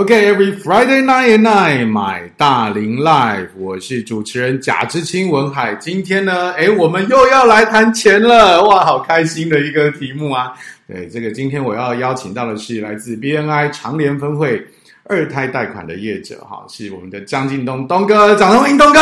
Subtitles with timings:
[0.00, 5.74] OK，every、Friday night and night，买大龄 Live，我是主持人贾志清文海。
[5.74, 10.54] 今天呢，诶，我们又要来谈钱了，哇，好开心的一个题目啊！
[10.88, 14.66] 对，这个今天我要邀请到的是来自 BNI 长联分会
[15.04, 19.00] 二胎贷款的业者，哈，是我们的张进东东哥，掌声欢迎东哥！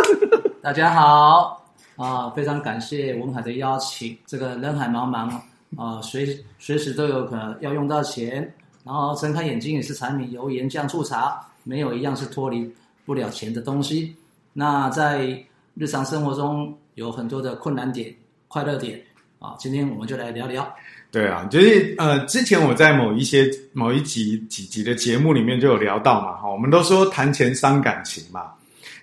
[0.64, 1.62] 大家好，
[1.96, 4.16] 啊，非常感谢文海的邀请。
[4.24, 5.28] 这个人海茫茫，
[5.76, 6.26] 啊，随
[6.58, 8.50] 随时都有可能要用到钱。
[8.90, 12.68] 然后睁开眼睛也是柴米油盐酱醋茶，没有一样是脱离
[13.06, 14.12] 不了钱的东西。
[14.52, 15.40] 那在
[15.76, 18.12] 日常生活中有很多的困难点、
[18.48, 19.00] 快乐点
[19.38, 20.68] 啊，今天我们就来聊聊。
[21.12, 28.50] 对啊，就是呃，之前我在某一些某一集几集的节目里面就有聊到嘛，哈，我们都说谈钱伤感情嘛。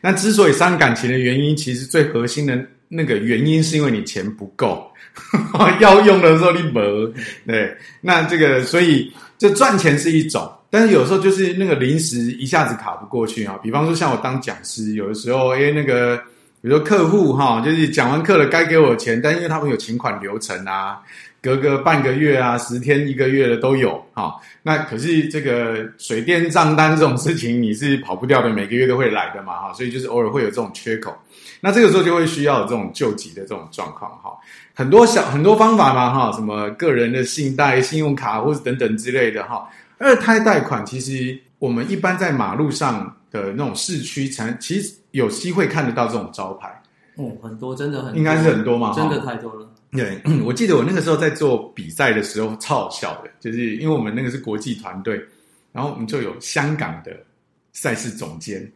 [0.01, 4.85] 那之所以伤感情的原因，其实最核心的那个原因是因为你钱不够，
[5.79, 7.13] 要用的时候你没。
[7.45, 9.09] 对，那这个所以。
[9.37, 13.57] 这赚钱是一种，但是有时候就是那个临时一下子卡不过去啊。
[13.61, 16.17] 比方说像我当讲师，有的时候，诶那个
[16.61, 20.97] 比如说客户哈，就是讲完课了该给我钱，但因为他们有请款流程啊，
[21.41, 24.35] 隔个半个月啊、十天、一个月的都有哈。
[24.63, 31.15] 那可是这个水电账单这种事情你是跑不掉的，每个月都会来的嘛哈，所以就是偶尔会有这种缺口。
[31.59, 34.31] 那这个时候就会需要这种救急的这种状况哈。
[34.73, 39.67] 很多小很多方法嘛，哈，什么个人的信贷、信用卡或者等等之类的，哈。
[39.97, 46.69] 二胎贷款其实我们一般在马路上的那种市区才其实有机会看得到这种招牌。
[47.15, 49.67] 哦，很多，真的很，应该是很多嘛，真的太多了。
[49.91, 55.19] 对， 我记得我那个时候在做比赛的时候超好笑的，就是因为我们那个是国际团队，
[55.71, 57.11] 然后我们就有香港的
[57.73, 58.71] 赛事总监，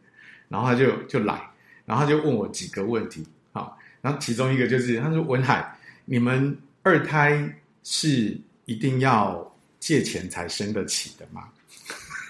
[0.48, 1.40] 然后他就就来，
[1.92, 3.22] 然后他就问我几个问题，
[3.52, 5.76] 好，然后其中一个就是他说文海。
[6.06, 7.38] 你们二胎
[7.84, 11.44] 是一定要借钱才生得起的吗？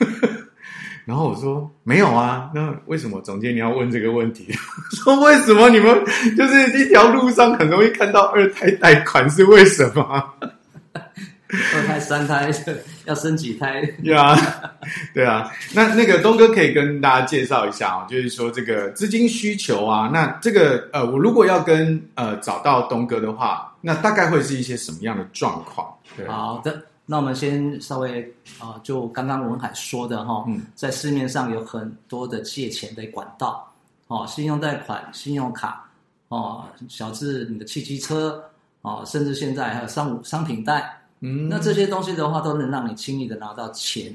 [1.05, 4.51] 然后我说没有啊，那为什么总监你要问这个问题？
[5.03, 6.03] 说为什么你们
[6.35, 10.33] 就是一条路上很容易看到二胎贷款是为什么？
[11.75, 12.49] 二胎、三胎
[13.05, 13.81] 要生几胎？
[14.03, 14.37] 对啊，
[15.13, 15.51] 对啊。
[15.73, 25.93] 那那个东哥可以跟大家介绍一下哦，就是说这个资金需求啊，那这个呃，我如果要跟呃找到东哥的话，那大概会是一些什么样的状况？
[26.15, 26.25] 对。
[26.27, 28.23] 好的，那我们先稍微
[28.57, 33.69] 啊、呃，就刚刚文海说的哈，嗯，在市面上有很多的借钱的管道，
[34.07, 35.85] 哦，信用贷款、信用卡，
[36.29, 38.41] 哦，小至你的汽机车，
[38.83, 40.97] 哦，甚至现在还有商务商品贷。
[41.21, 44.13] 嗯，那这些东西的话，都能让你轻易的拿到钱。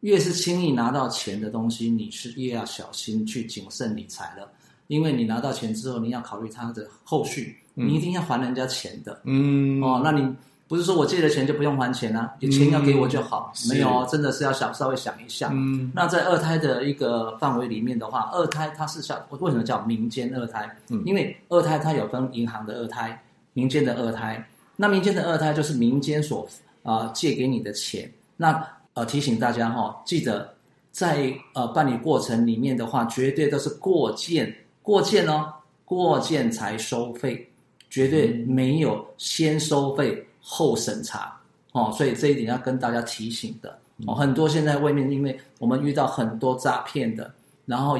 [0.00, 4.48] 越是轻易拿到钱的东西，你是越要小心去谨慎理财了。
[4.86, 9.20] 因为你拿到钱之后，你要考虑它的后续，你一定要还人家钱的。
[9.24, 10.32] 嗯，哦，那你
[10.68, 12.32] 不是说我借了钱就不用还钱啊？
[12.38, 13.52] 有钱要给我就好。
[13.64, 15.50] 嗯、没有，真的是要想稍微想一下。
[15.52, 20.70] 嗯，那在二胎的一个范围里面的话，二胎它是叫为什么叫民间二胎？
[20.90, 23.20] 嗯，因为二胎它有分银行的二胎、
[23.54, 24.46] 民间的二胎。
[24.80, 26.48] 那民间的二胎就是民间所
[26.84, 28.08] 啊、呃、借给你的钱。
[28.36, 30.54] 那呃提醒大家哈、哦，记得
[30.92, 35.52] 在呃办理过程里面的话，绝对都是过件过件哦，
[35.84, 37.50] 过件才收费，
[37.90, 41.36] 绝对没有先收费后审查
[41.72, 41.92] 哦。
[41.92, 44.14] 所以这一点要跟大家提醒的哦。
[44.14, 47.28] 很多现在外面，因为我们遇到很多诈骗的，
[47.66, 47.98] 然后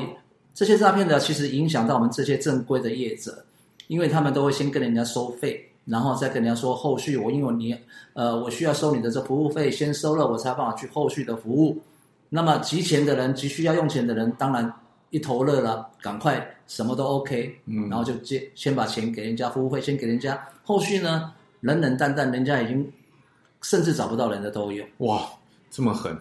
[0.54, 3.44] 这些诈骗的其实影响到我们这些正规的业者，
[3.88, 5.67] 因为他们都会先跟人家收费。
[5.88, 7.74] 然后再跟人家说后续，我因为你，
[8.12, 11.80] 呃，我需要收你的这服务费，先收了，我才有办法去后续的服务。
[12.28, 14.70] 那么急钱的人，急需要用钱的人，当然
[15.10, 22.92] 一头热了，赶快什么都 OK，嗯，然后就接先把钱给人家，服务费先给人家，后续呢，冷冷淡淡，人家已经
[23.62, 24.84] 甚至找不到人的都有。
[24.98, 25.26] 哇，
[25.70, 26.14] 这么狠，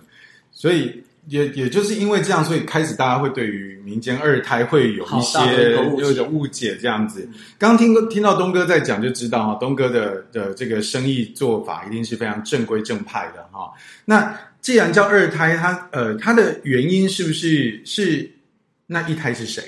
[0.51, 1.03] 所以。
[1.27, 7.27] 也也就是因为这样，所以开始大家会对于民间二胎会有一些有一种误解这样子。
[7.57, 13.71] 刚刚听听到东哥在讲，就知道哈，东哥的的这个生意做法一定是非常正规正派的哈。
[14.05, 18.29] 那既然叫二胎，它呃它的原因是不是是
[18.85, 19.61] 那一胎是谁？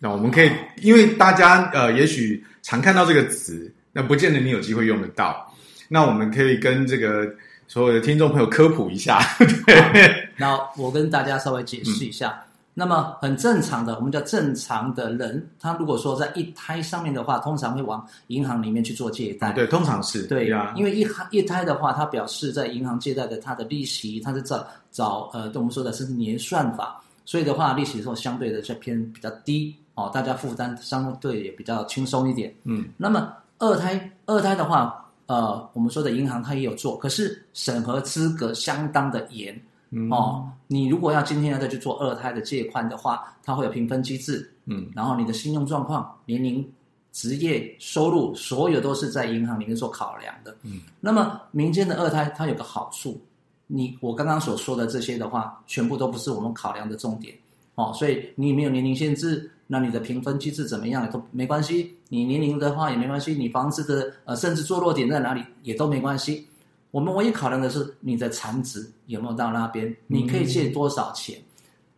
[0.00, 0.50] 那我们可以，
[0.82, 5.54] 因为大家呃也许常看到这个词，那不见得你有机会用得到。
[5.88, 7.32] 那我们可以跟这个。
[7.66, 9.20] 所有的听众朋友科普一下，
[9.66, 12.30] 对，那我跟大家稍微解释一下。
[12.30, 19.52] 嗯、那么很正常的，我们叫正常的人，他如果说在一胎上面的话，通常会往银行里面去做借贷。
[19.52, 32.54] 对，通常是对呀，因为一一胎的话，它表示在银行借贷的它的利息，它是找找呃，我们说的是年算法，所以的话，利息的时候相对的就偏比较低哦，大家负担相对也比较轻松一点。
[32.64, 35.00] 嗯，那么二胎二胎的话。
[35.26, 39.58] 呃，我们说的银行它也有做，可是审核资格相当的严，
[39.90, 40.48] 嗯、哦。
[40.66, 46.66] 你如果要今天要再去做二胎的借款的话，它会有评分机制，嗯，然后你的信用状况、年龄、
[47.12, 50.80] 职业、收入，所有都是在银行里面做考量的，嗯。
[51.00, 53.20] 那么民间的二胎它有个好处，
[53.66, 57.34] 你我刚刚所说的这些的话，全部都不是我们考量的重点，
[57.74, 66.46] 哦，所以你没有年龄限制，那你的评分机制怎么样都没关系，你年龄的话也没关系，你房子的呃甚至坐落点在哪里也都没关系。
[66.90, 71.36] 我们唯一考量的是你的产值有没有到那边，你可以借多少钱。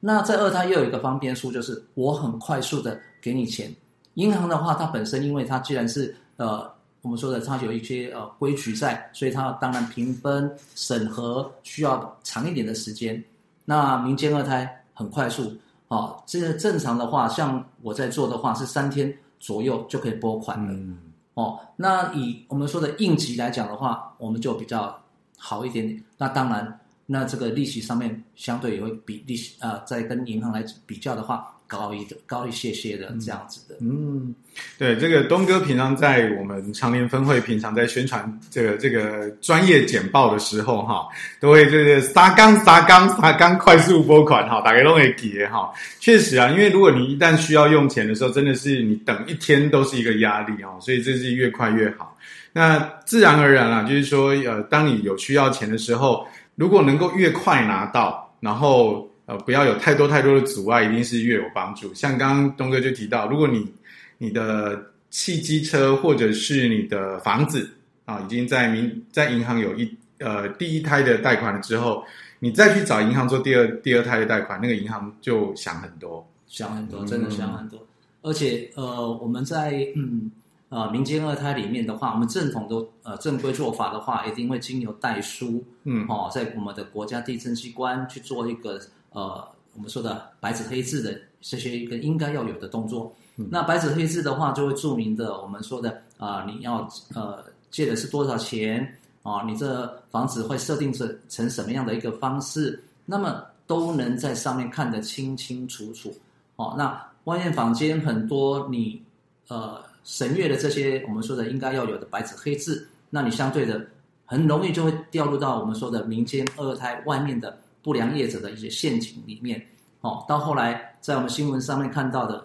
[0.00, 3.70] 那在二胎又有一个方便数，就是我很快速的给你钱。
[4.14, 6.70] 银行的话，它本身因为它既然是呃
[7.02, 13.22] 我们说的它有一些呃规矩在，所以它当然评分审核需要长一点的时间。
[13.66, 15.52] 那民间二胎很快速，
[15.88, 20.72] 哦，这个正常的话，像我在做的话是三天左右就可以拨款了。
[20.72, 20.98] 嗯
[21.34, 24.98] 哦，那以我们说的应急来讲的话，我们就比较
[25.36, 26.02] 好一点点。
[26.16, 31.52] 那当然，那这个利息上面相对也会比利息啊、呃，在跟银行来比较的话。
[31.68, 34.34] 高一的高一些些的这样子的，嗯，
[34.78, 41.08] 对，这个东哥平常在我们长联分会平常在宣传这个这个专业简报的时候，哈，
[41.40, 52.16] 都会这个沙钢撒钢撒钢快速拨款，哈，打开都可以结，哈，确实啊，因为如果你一旦需要用钱的时候，真的是你等一天都是一个压力哦，所以这是越快越好。
[52.52, 59.10] 那自然而然啦，就是说，呃，当你有需要钱的时候，如果能够越快拿到，然后。
[59.26, 61.92] 呃，不要有太多太多的阻碍，一定是越有帮助。
[61.92, 63.70] 像刚刚东哥就提到，如果你
[64.18, 67.68] 你的汽机车或者是你的房子
[68.04, 72.04] 啊，已经在民在银行有一呃第一胎的贷款了之后，
[72.38, 77.78] 你再去找银行做第二第二胎的贷款，那个银行就想很多，想很多，真的想很多。
[77.80, 77.86] 嗯、
[78.22, 80.30] 而且呃，我们在嗯。
[80.68, 82.74] 呃，民间二胎里面的话，我们正统的
[83.04, 88.76] 呃正规做法的话，一定会经由代书，嗯，哦，在我们的国家地震机关去做一个
[89.16, 93.10] 呃我们说的白纸黑字的这些一个应该要有的动作。
[93.38, 98.80] 嗯、那白纸黑字的话，就会注明的我们说的啊、呃，你要呃借的是多少钱
[99.22, 99.68] 啊、呃，你这
[100.10, 106.14] 房子会设定成成什么样的一个方式，那么都能在上面看得清清楚楚。
[106.56, 109.02] 哦，那外面房间很多你
[109.48, 109.84] 呃。
[110.06, 113.84] 审阅的这些我们说的应该要有的白纸黑字，那你相对的
[114.24, 119.64] 很容易就会掉入到我们说的民间二胎外面的不良业者的一些陷阱里面。
[120.00, 122.44] 哦，到后来在我们新闻上面看到的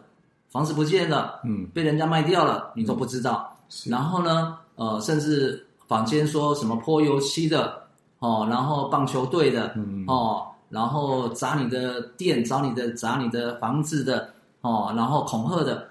[0.49, 3.57] 房子不见了，嗯，被人家卖掉了，你都不知道。
[3.67, 7.81] 嗯、然后呢，呃，甚至坊间说什么泼油漆的，
[8.19, 15.89] 哦，然后棒球队的，嗯，哦，然后砸你的店，砸你的砸你的房子的，哦，然后恐吓的。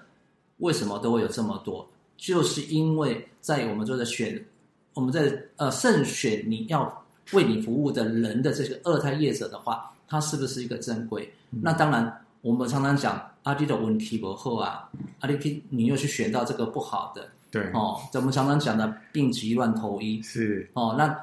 [0.59, 1.85] 为什么都会有这么多？
[2.15, 4.45] 就是因为在我们做的选，
[4.93, 11.31] 我们在呃慎选你要为你服务的人的这个二胎业者的话，他是不是一个正规？
[11.51, 14.89] 嗯、那当然，我们常常讲阿弟的问题不后啊，
[15.19, 20.95] 阿弟你又去选到这个不好的，对哦，我们常常讲的病急乱投医是哦。
[20.97, 21.17] 那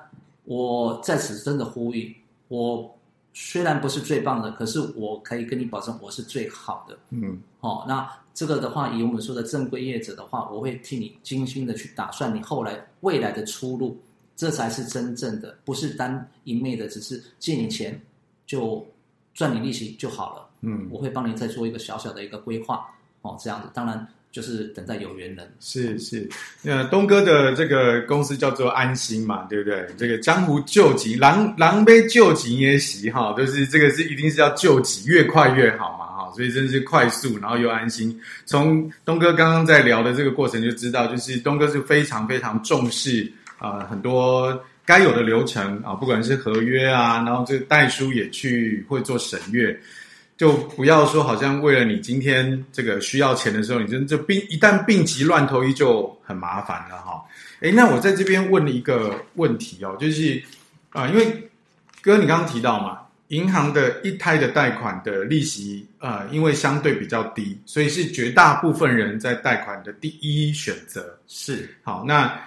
[0.44, 2.16] 我在此真的呼吁，
[2.48, 2.96] 我
[3.34, 6.98] 虽然不是最棒的，可是我可以跟你保证，我是最好的。
[7.10, 8.08] 嗯，哦，那。
[8.34, 14.00] 这个的话，以我们说的正规业者的话，我会替你精心的去打算你后来未来的出路，
[14.38, 18.00] 这才是真正的，不是单一昧的，只是借你钱
[18.46, 18.86] 就
[19.34, 20.48] 赚你利息就好了。
[20.60, 22.88] 嗯，我会帮你再做一个小小的一个规划，
[23.22, 25.52] 哦，这样子，当然就是等待有缘人。
[25.58, 26.30] 是是，
[26.62, 29.88] 那东哥的这个公司叫做安心嘛，对不对？
[29.96, 36.32] 这个江湖救急，狼狼狈救急也行哈，就是这个是一定是要救急，越快越好嘛哈。
[36.32, 38.16] 所以真的是快速，然后又安心。
[38.46, 49.78] 从东哥刚刚在聊的这个过程就知道，就是东哥是非常非常重视啊、呃，很多该有的流程啊，不管是合约啊，然后这个代书也去会做审阅，
[50.36, 57.22] 就不要说好像为了你今天这个需要钱的时候，你真就病一旦病急乱投医就很麻烦了哈。
[57.60, 60.42] 诶，那我在这边问了一个问题哦，就是
[60.90, 61.50] 啊、呃，因为
[62.00, 63.00] 哥你刚刚提到嘛。
[63.28, 71.14] 银行的一胎的贷款的利息，呃，因为相对比较低，所以是绝大部分人在贷款的第一选择。
[71.26, 72.40] 是，好，那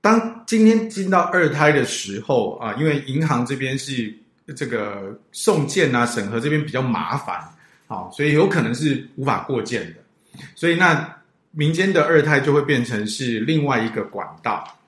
[0.00, 4.12] 当今天进到二胎的时候啊，因为银行这边是
[4.56, 7.38] 这个送件啊、审核这边比较麻烦，
[7.86, 11.16] 好，所以有可能是无法过件的，所以那
[11.50, 14.78] 民间的二胎就会变成是另外一个管道。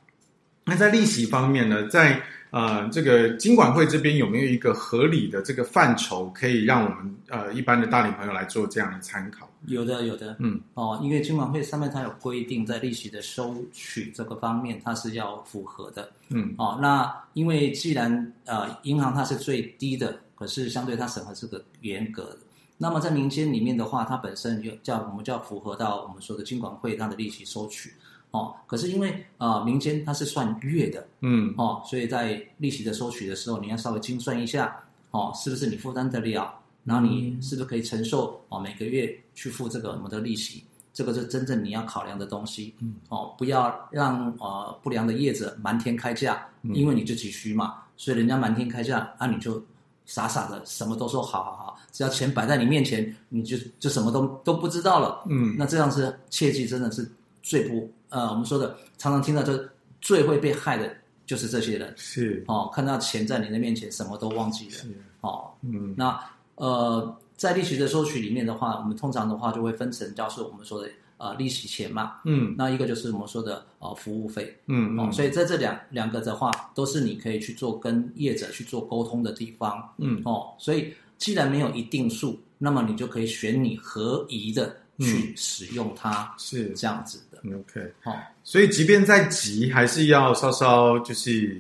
[0.65, 9.49] 那在利息方面呢，在呃，这个金管会这边有没有一个合理的这个范畴，可以让我们呃一般的大龄朋友来做这样的参考？
[9.67, 22.39] 有的，有的，嗯，哦，因为金管会上面它有规定，在利息的收取这个方面，它是要符合的，嗯，哦，那因为既然呃银行它是最低的，可是相对它审核是个严格的，
[22.79, 27.93] 那么在民间里面的话，它本身就叫我们就要符合到我们说的金管会它的利息收取。
[28.33, 36.55] 哦，可是因为呃民间它是算月的，嗯，哦，所以在利息的收取的时候，你要稍微精算一下，哦，是不是你负担得了？
[36.85, 38.41] 然后你是不是可以承受？
[38.49, 49.63] 哦，每个月去付这个我们的利息，这个是真正你要考量的东西，嗯，哦，不要让呃不良的业者瞒天开价，因为你就急需嘛，所以人家瞒天开价，啊，你就
[50.07, 57.11] 傻傻的什么都说好好好，只要钱摆在你面前，你就就什么都都不知道了，嗯，那这样是切记真的是
[57.43, 57.91] 最不。
[58.11, 60.95] 呃，我们说的常常听到，就是最会被害的，
[61.27, 61.93] 就是这些人。
[61.97, 64.73] 是哦，看到钱在你的面前，什么都忘记了。
[64.73, 64.89] 是
[65.21, 66.23] 哦，嗯，那
[66.57, 72.17] 呃，在利息的收取里面的话，我们通常的话就会分成，就是我们说的呃利息钱嘛。
[72.25, 74.55] 嗯，那一个就是我们说的呃服务费。
[74.67, 79.89] 嗯哦，所以在这两两个的话，都是你可以去做跟业者去做沟通的地方。
[79.99, 86.35] 嗯哦，所以既然没有一定数，那么你就可以选你合宜的去使用它。
[86.37, 87.21] 是这样子。
[87.47, 91.59] OK，好，所以即便再急，还是要稍稍就是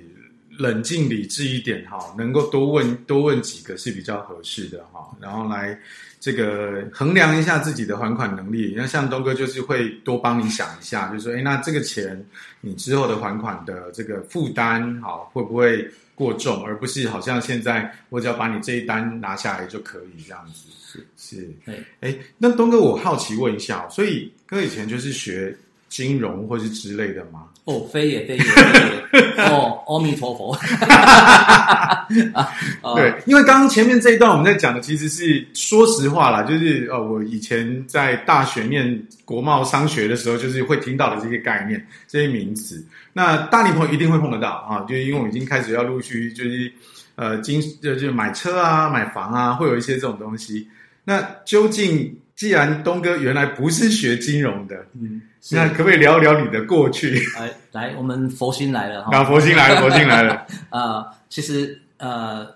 [0.59, 5.79] 冷静理智一点哈，能够多问多问几个是比较合适的哈，然后来
[6.21, 8.75] 这个衡量一下自己的还款能力。
[8.77, 12.23] 那像东哥就是会多帮你想一下，就是说，哎，那这个钱
[12.61, 20.69] 你之后的还款的这个负担好会不会过重，而不是好像现在我只要把你这一单拿下来就可以这样子。
[20.93, 25.57] 是是，哎，哎，那东哥我好奇问一下，所以哥以前就是学。
[25.91, 27.45] 金融或是之类的吗？
[27.65, 30.57] 哦，非也非也，非 也哦，阿弥陀佛。
[32.97, 42.83] 对，因为刚刚前面这一段我们在讲的其实是说实话啦，就是呃，我以前在大学念国贸商学的时候，就是会听到的这些概念、这些名词。
[43.13, 46.73] 那大龄朋友一定会碰得到啊，就因为我已经开始要陆续就是
[47.17, 50.67] 呃，金就就买车啊、买房啊，会有一些这种东西。
[51.05, 52.17] 那究竟？
[52.41, 55.21] 既然东哥原来不是学金融的，嗯，
[55.51, 57.21] 那可不可以聊聊你的过去？
[57.39, 59.15] 来，来，我们佛心来了哈！
[59.15, 60.33] 啊，佛心来了，佛心来了。
[60.71, 62.49] 啊、呃，其实呃，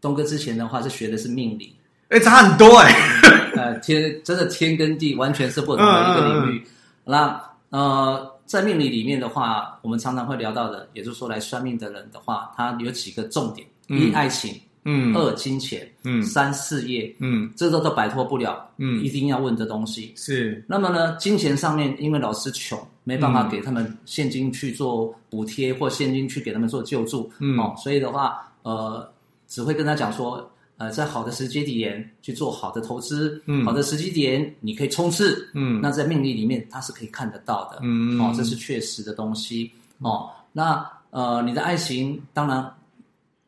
[0.00, 1.76] 东哥之前的话是学的是命理，
[2.08, 3.30] 哎，差很多哎、欸。
[3.60, 6.58] 呃，天真的天跟地完全是不同的一个领域。
[6.58, 6.66] 嗯嗯嗯，
[7.04, 14.58] 那呃，在命理里面的话，我们常常会聊到的，也就是说来算命的人的话，他有几个重点：一、嗯、爱情。
[14.88, 20.12] 嗯，二金钱，嗯，三事业，嗯，这都都摆脱不了，嗯，一定要问的东西。
[20.14, 20.64] 是。
[20.68, 29.10] 那么呢，金钱上面，因为老师穷，没办法给他们现金去做补贴，或现金去给他们做救助，嗯，哦，所以的话，呃，
[29.48, 42.72] 只会跟他讲说，呃，在好的时机点去做好的投资，嗯，好的时机点你可以冲刺，嗯，那在命理里面它是可以看得到的，嗯，哦，这是确实的东西，哦，那呃，你的爱情当然。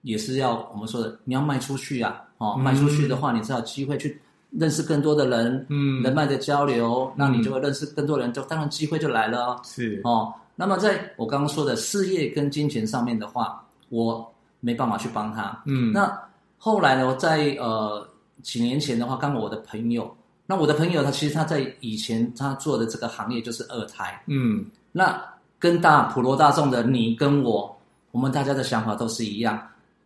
[0.02, 9.46] 也是要我们说的，你要卖出去啊，哦，卖出去的话，你才有机会去认识更多的人，嗯，人脉的交流，那你就会认识更多人，就当然机会就来了。
[9.46, 9.60] 哦。
[9.64, 10.00] 是。
[10.04, 16.10] 哦，那么在我刚刚说的事业跟金钱上面的话，我没办法去帮他，嗯，那
[16.56, 18.06] 后来呢，在呃
[18.42, 25.20] 几年前的话，刚好我的朋友，那我的朋友他其实他在以前他做的这个行业就是二胎，嗯，那
[25.58, 27.76] 跟大普罗大众的你跟我，
[28.10, 29.60] 我们大家的想法都是一样。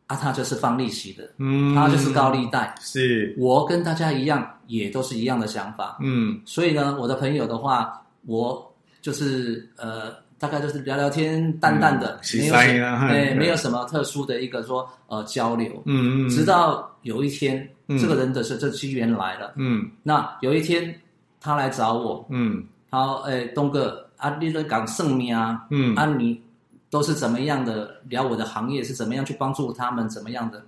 [0.08, 3.34] 啊、他就是放利息的，嗯，他就是高利贷，是。
[3.38, 20.94] 我跟大家一样，也都是一样的想法，嗯，所以呢，我的朋友的话，我就是呃，大概就是聊聊天，淡淡的，嗯、没有什么，对、哎，没有什么特殊的一个说呃交流，嗯嗯，直到有一天，嗯、这个人的是这机缘来了，嗯，那有一天
[21.40, 26.38] 他来找我，嗯，好，哎，东哥，啊，你在讲算命啊，嗯，啊你。
[26.92, 30.62] 都是怎么样的聊我的行业是怎么样去帮助他们怎么样的？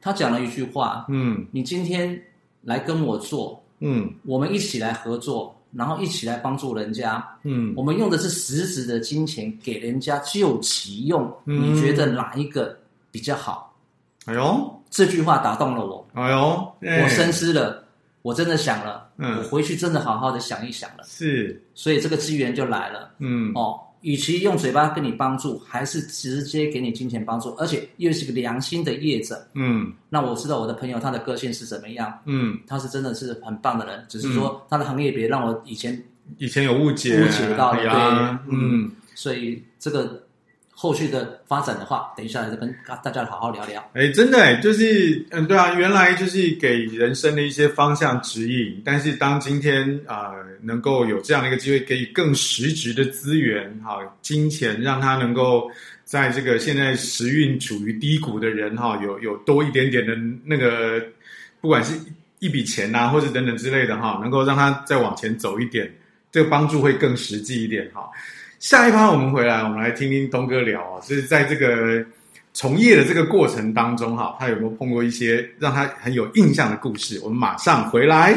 [0.00, 2.18] 他讲了一句话，嗯，你今天
[2.62, 12.74] 来跟我做，嗯，我们一起来合作，然后一起来帮助人家，嗯，我们用的是实质的金钱给人家救其用，嗯，你觉得哪一个
[13.10, 13.76] 比较好？
[14.24, 17.84] 哎呦，这句话打动了我，哎呦，哎，我深思了，
[18.22, 23.78] 我真的想了，嗯，我回去真的好好的想一想了，是，所以这个机缘就来了，嗯，哦。
[24.08, 29.46] 与其用嘴巴跟你帮助，还是直接给你金钱帮助，而且又是个良心的业者。
[29.52, 32.10] 嗯，那我知道我的朋友他的个性是怎么样。
[32.24, 36.02] 嗯，他是真的是很棒的人，只是说他的行业别让我以前
[36.38, 38.40] 以前有误解误解到了。
[38.48, 40.22] 对，嗯，所以这个
[40.80, 43.84] 后续的发展的话，等一下再跟大家好好聊聊。
[43.94, 50.30] 哎，真的哎，就是嗯，对啊，原来就是给人生的一些方向指引，但是当今天啊、
[50.62, 55.68] 能够有这样的一个机会，给予更实质的资源，哈，金钱，让他能够
[56.04, 61.02] 在这个现在时运处于低谷的人，哈，有有多一点点的那个，
[61.60, 61.98] 不管是
[62.38, 65.92] 一笔钱呐，或者等等之类的，哈，能够让他再往前走一点，
[66.30, 68.08] 这个帮助会更实际一点，哈。
[68.58, 72.04] 下一趴我们回来，我们来听听东哥聊啊，就是在这个
[72.52, 77.20] 从业的这个过程当中哈，他有没有碰过一些让他很有印象的故事？
[77.22, 78.36] 我们马上回来。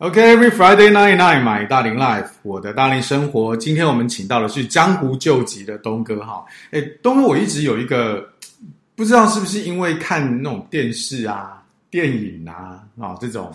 [0.00, 3.56] OK，Every、Friday night night，买大龄 Life，我的 daily 生活。
[3.56, 6.44] 今天我们请到的是江湖救急的东哥哈。
[6.70, 8.28] 哎，东哥，我一直有一个
[8.94, 13.50] 不知道是不是因为看那种电视啊、电影啊啊这种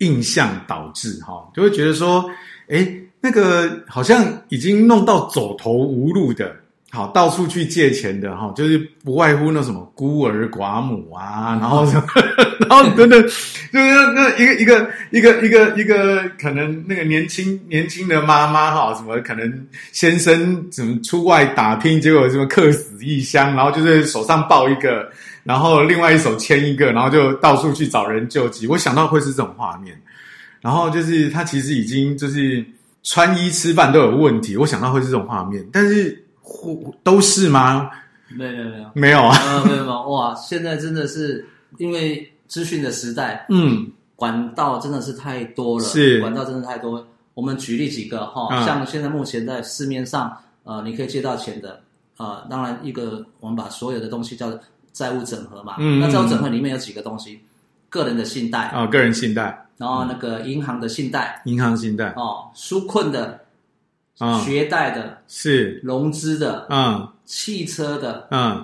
[0.00, 2.30] 印象导致哈，就会觉得说，
[2.68, 2.99] 哎。
[3.20, 6.56] 那个好像已经弄到走投无路的，
[6.90, 12.06] 好到处去借钱的哈，就是不外乎那什么孤儿寡母啊， 然后什么，
[12.66, 25.06] 然后等等，就是那一个一个一个一个一个可能那个年轻年轻的妈妈哈，什么可能先生怎么出外打拼，结果什么客死异乡，然后就是手上抱一个，
[25.44, 28.66] 然后另外一手牵一个，然后就到处去找人救济。
[28.66, 29.94] 我想到会是这种画面，
[30.62, 32.64] 然后就是他其实已经就是。
[33.02, 36.24] 穿衣吃饭都有问题，我想到会是这种画面，但是
[37.02, 37.90] 都是吗？
[38.28, 38.90] 没有没有没有。
[38.94, 40.08] 没有啊，呃，没有没有。
[40.10, 40.34] 哇！
[40.36, 41.44] 现在真的是
[41.78, 46.20] 因为资讯的时代，嗯，管道真的是太多了，是。
[46.20, 47.04] 管道真的太多。
[47.34, 51.80] 我们举例几个哈，嗯，像现在目前在市面上，呃，你可以借到钱的，
[52.18, 54.60] 呃，当然一个我们把所有的东西叫做
[54.92, 57.40] 债务整合嘛，嗯，那债务整合里面有几个东西，
[57.88, 58.68] 个人的信贷。
[58.68, 59.66] 啊，个人信贷。
[59.80, 62.12] 然后那个银行的信贷，银行信贷。
[62.14, 63.40] 哦，纾困的，
[64.18, 65.80] 啊，学贷的，是。
[65.82, 68.62] 融资的，嗯，汽车的，嗯，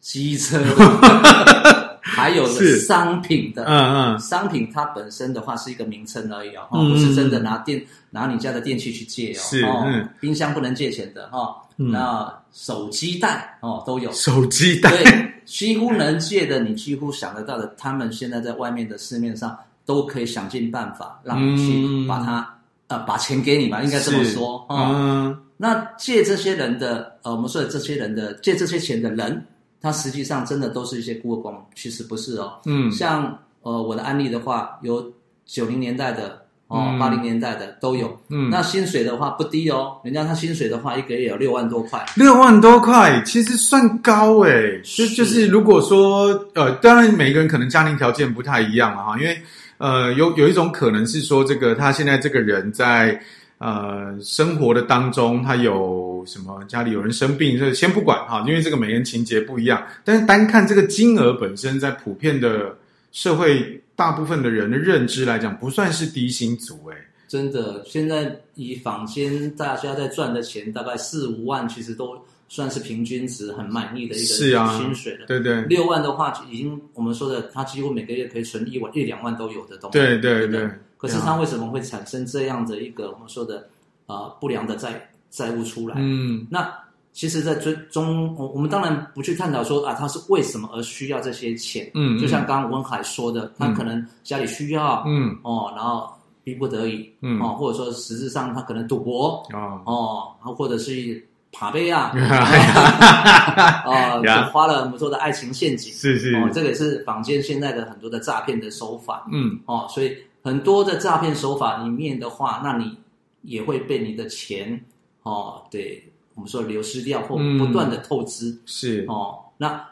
[0.00, 19.54] 机车的， 还有的商品的，嗯嗯，商品它本身的话是一个名称而已哦，不是真的拿电拿你家的电器去借哦，是，嗯，冰箱不能借钱的哈，那手机贷哦都有，手机贷，对，几乎能借的，你几乎想得到的，他们现在在外面的市面上。
[19.86, 22.40] 都可以想尽办法让你去把它、
[22.88, 25.38] 嗯、呃把钱给你吧，应该这么说啊、嗯。
[25.56, 29.42] 那借这些人的呃，我们说的这些人的借这些钱的人，
[29.80, 32.54] 他实际上真的都是一些孤儿寡母，其实不是哦。
[32.66, 35.10] 嗯，像呃我的案例的话，有
[35.46, 38.14] 九零年代的哦，八零年代的都有。
[38.28, 42.04] 嗯，那薪水的话不低哦，人家他薪水的话一个月有六万多块。
[42.16, 49.40] 六万多块其实算高诶，就就是如果说呃，当然每个人可能家庭条件不太一样了哈，因为。
[49.78, 53.20] 呃，有有一种可能是说，这个他现在这个人在
[53.58, 59.86] 呃生活的当中，他有什么家里有人生病，这先不管哈，因为这个每个人情节不一样。
[60.04, 62.76] 但是单看这个金额本身，在普遍的
[63.12, 66.96] 社会大部分的人的认知来讲，不算是低薪族诶。
[67.28, 72.16] 真的，现在以坊间大家在赚的钱，大概四五万，其实都。
[72.48, 75.62] 算是平均值很满意的一个薪水了，啊、对对。
[75.62, 79.98] 六万的话，已经我们说的，他几乎每个月可以存一万一两万都有的东西。
[79.98, 80.70] 对对对。
[80.96, 83.68] 可是他为什么会产生这样的一个我们说的
[84.06, 85.96] 呃不良的债债务出来？
[85.98, 86.46] 嗯。
[86.48, 86.72] 那
[87.12, 91.90] 其实，在最终，我我们当然不去探讨说啊，他是为什么而需要这些钱？
[91.94, 92.16] 嗯。
[92.16, 96.08] 就像刚刚文海说的，他可能家里需要，嗯，哦，然后
[96.44, 101.26] 逼不得已，嗯，哦，或者说实质上他可能赌博，哦，哦，或者是。
[101.58, 102.12] 爬杯啊，
[103.86, 112.94] 哦、呃， 就花了我们说的爱情陷阱，是是，哦，这个也是坊间现在的很多的诈骗的手法，嗯，哦，所以很多的诈骗手法里面的话，那你
[113.40, 114.78] 也会被你的钱，
[115.22, 119.82] 哦，对，我们说流失掉或不断的透支，嗯、是，哦，那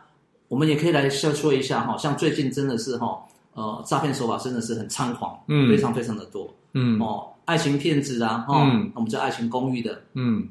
[0.49, 3.19] 我们也可以来说说一下哈，像最近真的是哈，
[3.55, 10.47] 呃，诈骗手法真的是很猖狂，嗯，非常非常的多，嗯，哦，爱情骗子啊，哈、哦，嗯，我们叫爱情公寓的，嗯。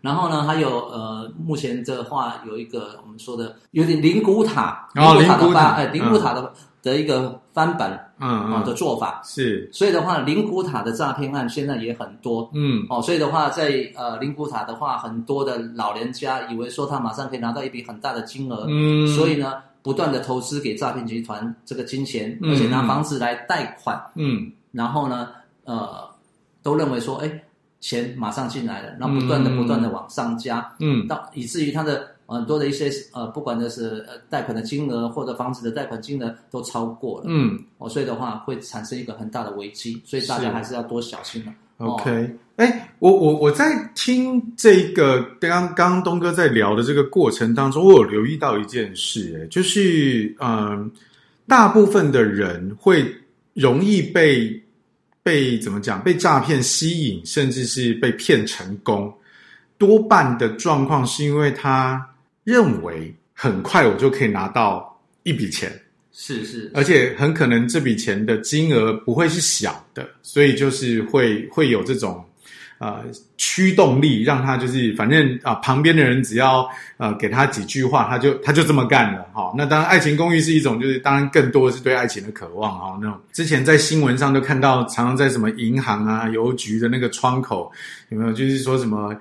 [0.00, 9.20] 然后呢，还有呃，目前的话有一个我们说的有点灵骨塔，灵骨塔的翻，哎，灵骨塔的的一个翻版，嗯啊的做法。
[9.22, 9.68] 是。
[9.70, 25.28] 所以的话，灵骨塔的诈骗案现在也很多，嗯，哦，所以的话，在呃灵骨塔的话，很多的老人家以为说他马上可以拿到一笔很大的金额，嗯，所以呢，不断的投资给诈骗集团这个金钱，而且拿房子来贷款，嗯，然后呢，
[25.64, 26.08] 呃，
[26.62, 27.30] 都认为说，哎。
[27.80, 41.52] 钱马上进来了，然后不断的、不断的往上加，嗯，到以至于他的很多的一些呃，不管的是呃贷款的金额或者房子的贷款金额都超过了，嗯，哦，所以的话会产生一个很大的危机，所以大家还是要多小心了。
[41.78, 50.90] OK，哎、哦，我我我在听这个刚刚东哥在聊的这个过程当中，我有留意到一件事，哎，就是嗯、呃，
[51.48, 53.02] 大部分的人会
[53.54, 54.62] 容易被
[55.30, 59.14] 被怎么讲被诈骗吸引，甚至是被骗成功，
[59.78, 62.04] 多半的状况是因为他
[62.42, 65.70] 认为很快我就可以拿到一笔钱。
[66.10, 72.24] 是是，而且很可能这笔钱的金额不会是小的，所以就是会会有这种
[72.80, 73.04] 呃
[73.36, 87.70] 驱动力，让他就是反正啊、旁边的人只要呃给他几句话，他就他就这么干了哈、那当然，爱情公寓是一种，就是当然更多的是对爱情的渴望哈、那种之前在新闻上都看到，常常在什么银行啊、邮局的那个窗口
[88.08, 88.32] 有没有？
[88.32, 89.14] 就是说什么，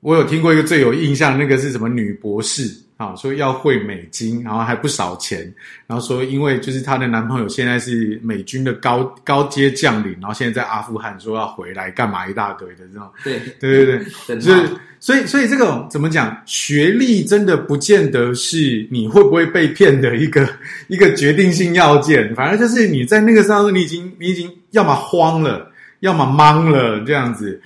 [0.00, 2.70] 我有听过一个最有印象，那个是什么女博士。
[3.00, 5.50] 啊，说要汇美金，然后还不少钱，
[5.86, 14.68] 然后说因为就是她的男朋友现在是美军的高高阶将领，然后现在在阿富汗，说要回来干嘛一大堆的这种，对对对对，就是
[15.00, 20.46] 所以所以这个怎么讲，学历真的不见得是你会不会被骗的一个
[20.88, 27.58] 一个决定性要件，反正就是你在那个时候，你已经你已经要么慌了，要么懵了这样子。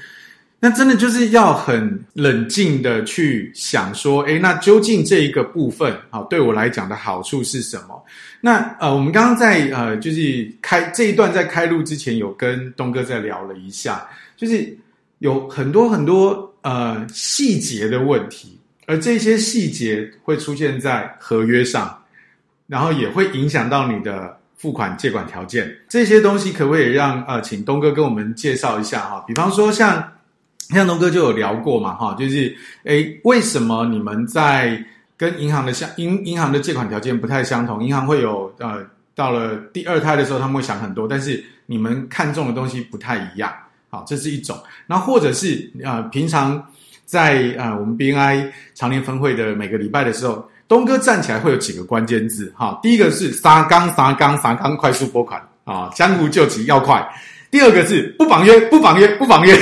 [0.65, 8.03] 那真的就是要很冷静的去想说，诶，那究竟这一个部分，好，对我来讲的好处是什么？
[8.41, 14.75] 那呃，我们刚刚在呃，就是开这一段在开录之前，有跟东哥在聊了一下，就是
[15.19, 21.95] 有很多很多呃细节的问题，而这些细节会出现在合约上，
[22.69, 25.71] 然后也会影响到你的付款借款条件。
[25.91, 29.23] 这些东西可不可以让呃，请东哥跟我们介绍一下哈？
[29.29, 30.03] 比方说像。
[30.71, 34.83] 像东哥就有聊过嘛，哈，就是诶，为什么你们在
[35.17, 37.85] 跟银行的相银银行的借款条件不太相同？
[37.85, 43.53] 银行会有呃，到了第二胎的时候他们会想很多，但是你们看中的东西不太一样，
[43.91, 44.59] 好，这是一种。
[44.87, 46.61] 那或者是呃，平常
[47.05, 57.07] 在呃我们 BNI 长年分会的每个礼拜的时候，东哥站起来会有几个关键字，哈，第一个是撒钢撒钢撒钢快速拨款啊，江湖救急要快。
[57.51, 59.57] 第二个是不绑约不绑约不绑约。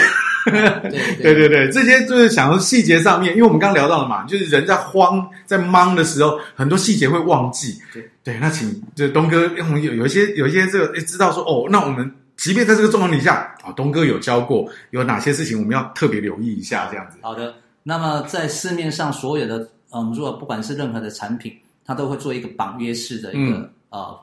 [0.44, 7.78] 对对 对，这些就是想说细节上面，因为我们刚刚聊到了嘛，就是人在慌在忙的时候，很多细节会忘记。
[7.92, 17.18] 对对，那请就东哥，因为我们有有一些有一些这个诶知道说哦，那我们即便在这个状况底下啊，东哥有教过有哪些事情我们要特别留意一下，这样子。
[17.20, 19.57] 好的，那么在市面上所有的，
[19.90, 21.52] 呃，我们说不管是任何的产品，
[21.85, 24.18] 它都会做一个绑约式的一个、嗯、呃。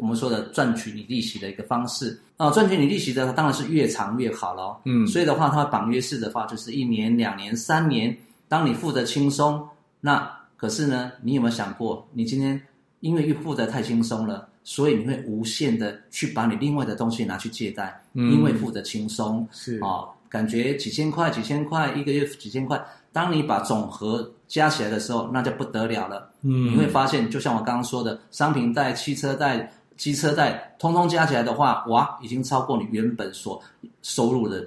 [0.00, 4.80] 我们说的赚取你利息的一个方式啊，赚取你利息的，它当然是越长越好咯。
[4.84, 8.16] 嗯，所以的话，它绑约式的话，就是一年、两年、三年。
[8.48, 9.64] 当你付得轻松，
[10.00, 12.60] 那可是呢，你有没有想过，你今天
[12.98, 22.82] 因为付得太轻松了，所以你会无限的去把你另外的东西拿去借贷，嗯、因为付得轻松是啊、哦，感觉几千块、几千块一个月几千块，
[23.12, 26.28] 当你把总和加起来的时候，那就不得了了。
[26.42, 29.72] 嗯，你会发现，就像我刚刚说的，商品贷、汽车贷。
[30.00, 33.62] 机车贷通通加起来的话，哇，已经超过你原本所
[34.00, 34.66] 收入的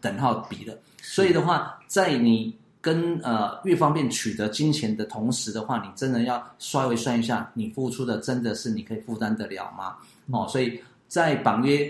[0.00, 0.76] 等号比了。
[1.00, 9.94] 所以的话，在你跟呃越方便取得金钱的同时的话，你真的要稍微算一下，你付出的真的是你可以负担得了吗？
[10.32, 11.88] 哦，所以在绑约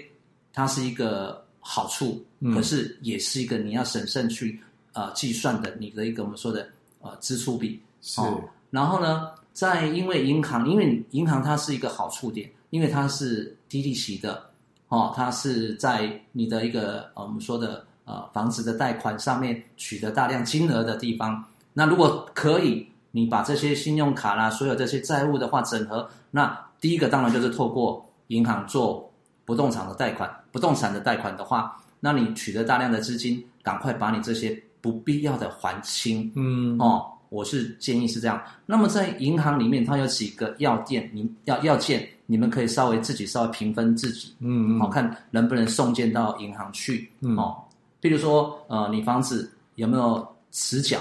[0.52, 2.22] 它是一个好处，
[2.54, 4.60] 可是也是一个你要审慎去
[4.92, 6.68] 呃计算的你的一个我们说的
[7.00, 7.80] 呃支出比。
[8.02, 8.20] 是。
[8.20, 12.50] 哦，然后呢，在因为银行，因为银行它是一个好处点。
[12.70, 14.50] 因为它是低利息的，
[14.88, 21.44] 哦，它是在你的一个呃我们说的呃房子的贷款上面取得大量金额的地方。
[21.72, 29.08] 那如果可以，你把这些信用卡啦，所有这些债务的话整合，那第一个当然就是透过银行做
[29.44, 38.40] 不动产的贷款，不动产的贷款的话，那你取得大量的资金，赶快把你这些不必要的还清，嗯，哦，我是建议是这样。
[38.64, 42.08] 那么在银行里面，它有几个要件，你要要件。
[42.26, 47.54] 你们可以稍微自己稍微评分自己，嗯，好、哦、看能不能送件到银行去，嗯，哦，
[48.00, 50.98] 比如说，呃，你房子有没有迟缴？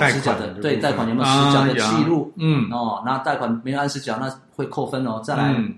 [0.00, 2.32] 迟缴、哦、的，对，贷款有没有迟缴的记录？
[2.32, 5.20] 啊、嗯，哦，那贷款没有按时缴，那会扣分哦。
[5.22, 5.74] 再来，嗯、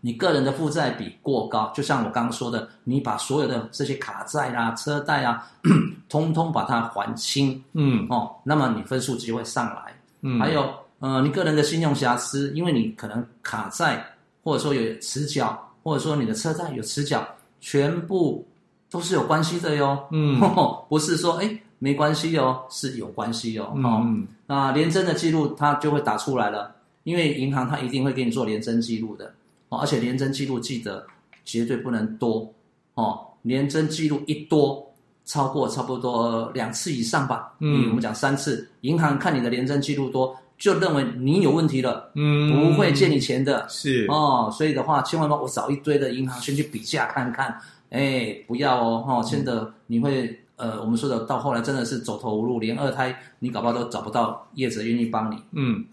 [0.00, 5.46] 你个人的负债比过高，就像我刚刚说的，你把所有的这些卡债啊、车贷啊，
[6.08, 10.68] 通通把它还清，嗯，哦，那么你分数就会上来，嗯，还有。
[10.98, 14.02] 呃，你个人的信用瑕疵，因为你可能卡债，
[14.42, 17.22] 或者说有迟缴，或者说你的车贷有迟缴，
[17.60, 18.42] 全部
[18.90, 20.02] 都是有关系的哟。
[20.10, 20.40] 嗯，
[20.88, 23.64] 不是说哎没关系哟，是有关系哟。
[23.84, 29.30] 哦、嗯，那联征的记录它就会打出来了，因为银行它一定会给你做联征记录的。
[29.68, 31.06] 哦，而且连征记录记得
[31.44, 32.52] 绝对不能多
[32.94, 33.20] 哦。
[33.42, 34.92] 连征记录一多，
[35.24, 47.56] 超过差不多两次以上吧，嗯，我们讲三次，银行看你的连征记录多，就认为你有问题了，嗯，不会借你钱的，是哦，所以的话，千万帮我找一堆的银行先去比价看看，
[47.90, 55.84] 哎，不要哦，哈、哦，真的你会，呃，我们说的到后来真的是走投无路，连二胎你搞不好都找不到业者愿意帮你，嗯，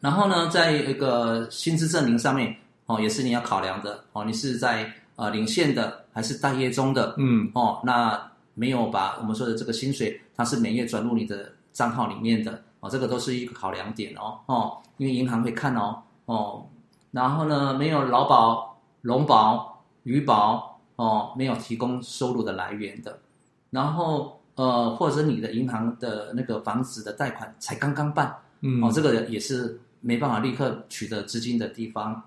[0.00, 12.62] 然后呢，在一个薪资证明上面，哦，也是你要考量的，哦，你是在呃领现的还是待业中的，嗯，哦，那没有把我们说的这个薪水，它是每月转入你的账号里面的。
[12.80, 16.66] 哦，这个都是一个考量点哦，哦，因为银行会看哦，哦，
[17.12, 23.18] 然后呢，没有劳保、农保、余保，哦，没有提供收入的来源的，
[23.70, 32.22] 然后呃，或者你的银行的那个房子的贷款才刚刚办，嗯，哦，这个也是没办法立刻取得资金的地方，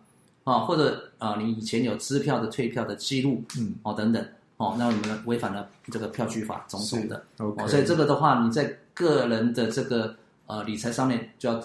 [0.48, 10.16] 啊、哦，或者啊、呃，你以前有支票的退票的记录，嗯，哦，等等，哦，那我们违反了这个票据法种种的哦，所以这个的话，你在个人的这个。
[10.50, 11.62] 呃，理财上面就要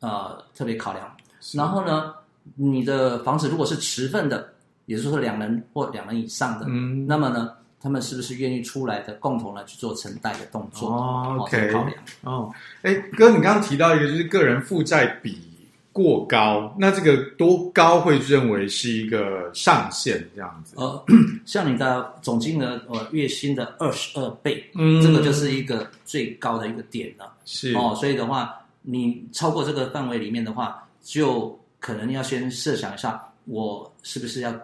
[0.00, 1.10] 呃特别考量。
[1.54, 2.12] 然后呢，
[2.54, 4.46] 你的房子如果是持份的，
[4.84, 10.90] 也就是说两人或两人以上的，嗯，那么呢，他们是不是愿意出来的，共同来去做承贷的动作？
[10.90, 11.94] 哦，OK，考量。
[12.24, 12.52] 哦，
[12.82, 15.49] 哎，哥，你刚刚提到一个就是个人负债比。
[15.92, 20.76] 过高，那这个多高会认为是一个上限这样子？
[20.76, 21.04] 呃，
[21.44, 27.32] 像你的总金额呃月薪的二十二倍，嗯，这个就是一个最高的一个点了。
[27.44, 34.54] 是哦，所以的话，你超过这个范围里面的话，就可能要先设想一下，我是不是要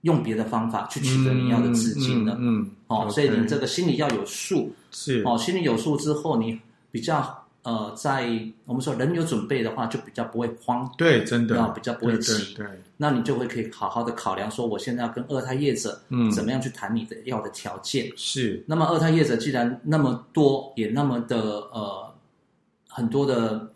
[0.00, 2.32] 用别的方法去取得你要的资金了？
[2.40, 4.74] 嗯，嗯嗯哦，所以你这个心里要有数。
[4.90, 6.58] 是哦，心里有数之后，你
[6.90, 7.38] 比较。
[7.64, 8.28] 呃，在
[8.66, 18.12] 我们说人有准备的话，就比较不会慌，对，真的，然后比较不会急，对，对，那你就会可以好好的考量说，我现在要跟二胎业者，嗯，怎么样去谈你的要的条件？
[18.16, 21.38] 是，那么二胎业者既然那么多，也那么的
[21.72, 22.14] 呃
[22.86, 23.70] 很多的，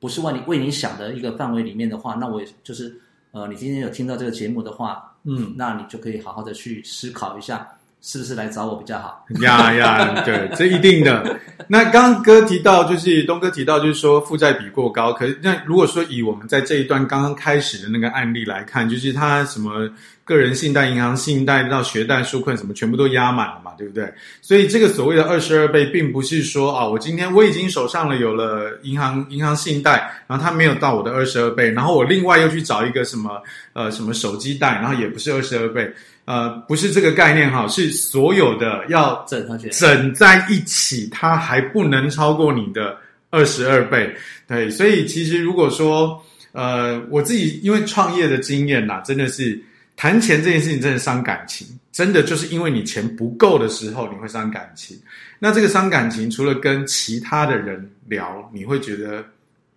[0.00, 2.98] 不是为你为你想的一个范围里面的话，那我也就是
[3.32, 7.76] 呃，你今天有听到这个节目的话，嗯，那你就可以好好的去思考一下。
[8.06, 9.24] 是不是来找我比较好？
[9.40, 11.40] 呀呀，对，这一定的。
[11.66, 15.10] 那刚刚哥提到，就是东哥提到，就是说负债比过高。
[15.10, 19.88] 可是那如果说以我们在这一段刚刚开始的那个案例来看，就是他什么
[20.22, 24.12] 个人信贷、银行信贷到学贷、纾困什么，全部都压满了嘛，对不对？
[24.42, 33.40] 所以这个所谓的二十二倍，并不是说啊，我今天我已经手上了有了银行银行信贷，然后他没有到我的二十二倍，然后我另外又去找一个什么
[33.74, 35.92] 呃什么手机贷，然后也不是二十二倍。
[36.24, 42.96] 呃，不是这个概念哈，是所有的要整上去整在一起，它还不能超过你的
[43.28, 44.10] 二十二倍。
[44.46, 46.18] 对，所以其实如果说，
[46.52, 49.62] 呃，我自己因为创业的经验呐，真的是
[49.96, 54.98] 谈钱这件事情真的伤感情，真的就是因为你钱不够的时候，你会伤感情。
[55.38, 59.22] 那这个伤感情，除了跟其他的人聊，你会觉得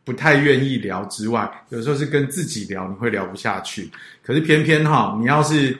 [0.07, 3.91] 不太愿意聊之外，有时候是跟自己聊，你会聊不下去。
[4.23, 5.77] 可是偏偏哈，你要是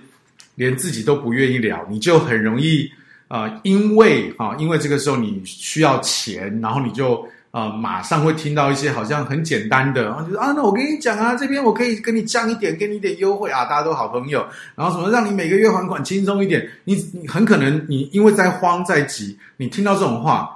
[0.56, 2.92] 连自己都不愿意聊，你就很容易，
[3.30, 20.54] 呃，因为啊，因为这个时候你需要钱，然后你就呃，马上会听到一些好像很简单的，然后就说啊，那我跟你讲啊，这边我可以跟你降一点，给你一点优惠啊，大家都好朋友，然后什么让你每个月还款轻松一点，你你很可能你因为在慌在急，你听到这种话。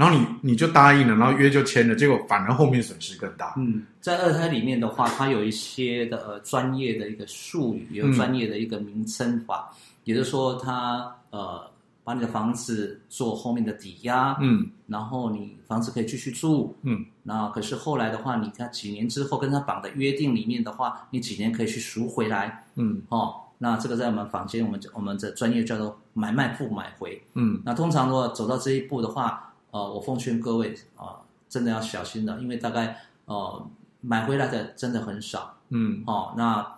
[0.00, 3.52] 然后你你就答应了，然后约就签了，结果反而后面损失更大。
[3.58, 11.70] 嗯，在二胎里面的话，它有一些的呃专业的一个术语，有专业的一个名称法，嗯、也就是说，它呃
[12.02, 29.46] 把你的房子做后面的抵押，嗯，然后你房子可以继续住，嗯，那可是后来的话，你看几年之后跟他绑的约定里面的话，你几年可以去赎回来，嗯，哦，那这个在我们房间，我们我们的专业叫做买卖不买回，嗯，那通常如果走到这一步的话。
[29.70, 33.66] 呃，我奉劝各位啊、呃，真的要小心了，因为大概呃
[34.00, 36.76] 买回来的真的很少，嗯，哦，那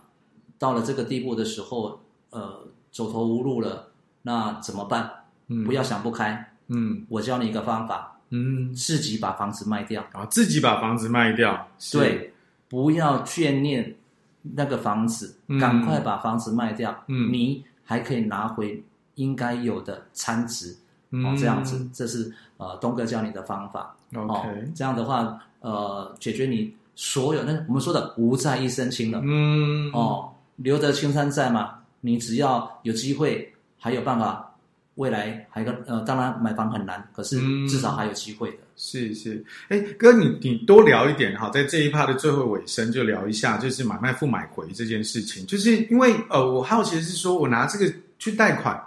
[0.59, 2.01] 到了这个地步的时候，
[2.31, 3.89] 呃，走投无路了，
[4.23, 5.25] 那怎么办？
[5.49, 12.33] 嗯，不要想不开，嗯，我教你一个方法，嗯，自己把房子卖掉啊，自己把房子卖掉，对，
[12.69, 13.97] 不要眷恋
[14.43, 18.85] 那个房子，嗯、赶快把房子卖掉，嗯，你还可以拿回
[19.17, 20.77] 应该有的产值。
[21.13, 23.95] 哦，这样子，这是呃东哥教你的方法。
[24.15, 29.21] OK，哦，这样的话，呃，解决你所有那我们说的无债一身轻了。
[29.23, 34.55] 嗯，哦，留得青山在嘛，你只要有机会，还有办法，
[34.95, 38.57] 未来还有个呃，当然买房很难，可是至少还有机会的。
[38.57, 48.83] 嗯，是是，哎，哥，你你多聊一点哈，在这一趴的最后尾声就聊一下，就是买卖付买回这件事情，就是因为呃，我好奇的是说我拿这个去贷款。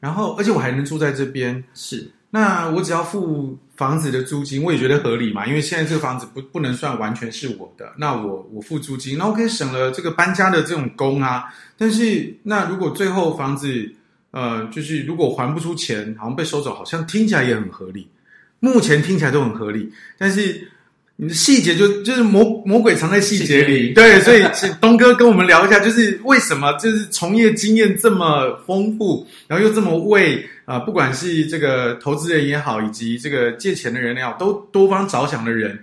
[0.00, 2.10] 然后而且我还能住在这边，是。
[2.32, 11.52] 那我只要付房子的租金，我也觉得合理嘛，因为现在这个房子不不能算完全是我的，那我我付租金，那我可以省了这个搬家的这种工啊。
[11.76, 13.92] 但是那如果最后房子，
[14.30, 18.08] 呃，就是如果还不出钱，好像被收走，好像听起来也很合理。
[18.60, 20.70] 目前听起来都很合理，但是
[21.22, 35.78] 你的细节就就是魔魔鬼藏在细节里，对，所以请东哥跟我们聊一下，就是为什么就是从业经验这么丰富，然后又这么为啊、呃，不管是这个投资人也好，以及这个借钱的人也好，都多方着想的人，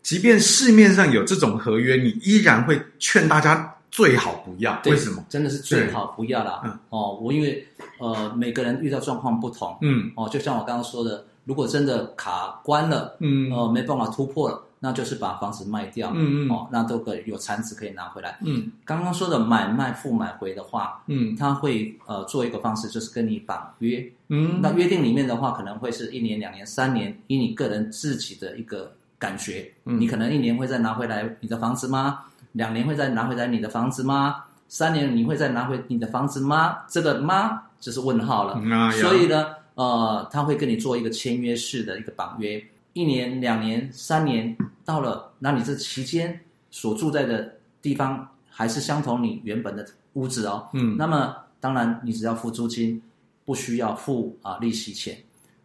[0.00, 4.80] 即便市面上有这种合约，你依然会劝大家最好不要。
[4.84, 5.24] 为什么？
[5.28, 6.60] 真的是最好不要啦。
[6.64, 7.66] 嗯、哦，我因为
[7.98, 11.24] 呃，每个人遇到状况不同，嗯，哦，就像我刚刚说的。
[11.44, 18.70] 如果真的卡关了，嗯，呃，没办法突破了，那就是把房子卖掉，嗯嗯，哦，那都可以有残值可以拿回来，嗯。
[18.84, 32.20] 刚刚说的买卖付买回的话，嗯，他会呃做一个方式，就是跟你绑约，嗯，那约定里面的话，可能会是一年、两年、三年，以你个人自己的一个感觉，嗯，你可能一年会再拿回来你的房子吗？
[32.52, 34.44] 两年会再拿回来你的房子吗？
[34.68, 36.78] 三年你会再拿回你的房子吗？
[36.88, 39.46] 这个吗就是问号了，嗯，所以呢。
[39.78, 42.60] 呃，他会跟你做一个签约式的一个绑约，
[42.98, 46.36] 一年、两年、三年，到了，那你这期间
[46.68, 47.48] 所住在的
[47.80, 50.66] 地方还是相同你原本的屋子哦。
[50.72, 53.00] 嗯，那么当然你只要付租金，
[53.44, 55.16] 不需要付啊、呃、利息钱。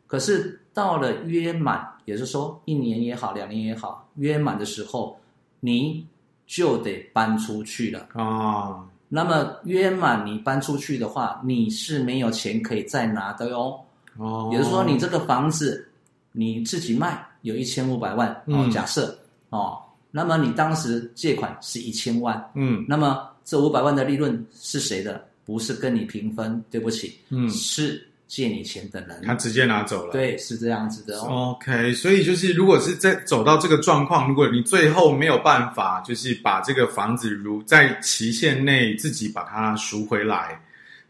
[0.06, 5.18] 可是到了约满，也就是说一年也好，两年也好，约满的时候，
[5.60, 6.06] 你
[6.46, 8.24] 就得搬出去了啊。
[8.24, 13.84] 哦、那么约满你搬出去的话，你是没有钱可以再拿的哟。
[14.18, 15.90] 哦，也就是说，你这个房子
[16.34, 19.18] 你自己卖有一千五百万，哦，假设
[19.50, 19.78] 哦，
[20.12, 25.24] 那么你当时借款是一千万，嗯，那么这五百万的利润是谁的？
[25.46, 31.56] 不是跟你平分，对不起，嗯，是借你钱的人，他直接拿走了，对，是这样子的哦。
[31.60, 40.60] OK，所以就是如果是在走到这个状况，如果你最后没有办法，就是把这个房子如在期限内自己把它赎回来。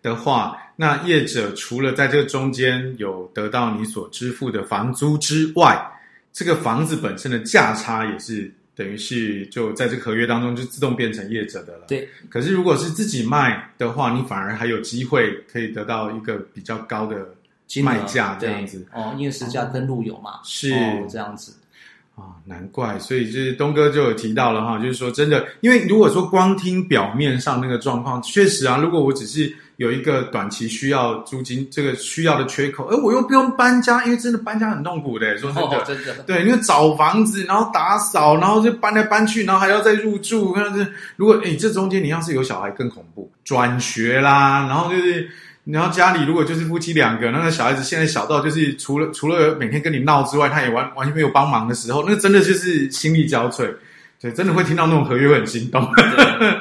[0.03, 5.83] 的话，那业者除了在这个中间有得到你所支付的房租之外，
[6.31, 11.85] 这个房子本身的价差也是等于是就在这个合约当中就自动变成业者的了。
[11.87, 12.07] 对。
[12.27, 17.25] 可是如果是自己卖的话，你反而还有机会可以得到一个比较高的
[17.81, 18.85] 卖价这样子。
[18.91, 20.39] 哦，因为实价登录有嘛。
[20.43, 21.53] 是、哦、这样子。
[22.15, 29.51] 啊、哦，难怪，所以就是东哥就有提到了哈，就是说真的，因为如果说光听表面上那个状况，确实啊，如果我只是
[29.83, 45.29] 有一个短期需要租金这个需要的缺口，而我又不用搬家，因为真的搬家很痛苦的，说真的，哦、真的对，因为找房子，然后打扫，然后就搬来搬去，然后还要再入住，那是如果诶这中间你要是有小孩更恐怖，转学啦，然后就是。
[45.65, 53.73] 然后家里如果就是夫妻两个，那个小孩子现在小到就是除了除了每天跟你闹之外，他也完完全没有帮忙的时候，那真的就是心力交瘁。
[54.23, 55.85] 对，真的会听到那种合约会很心动，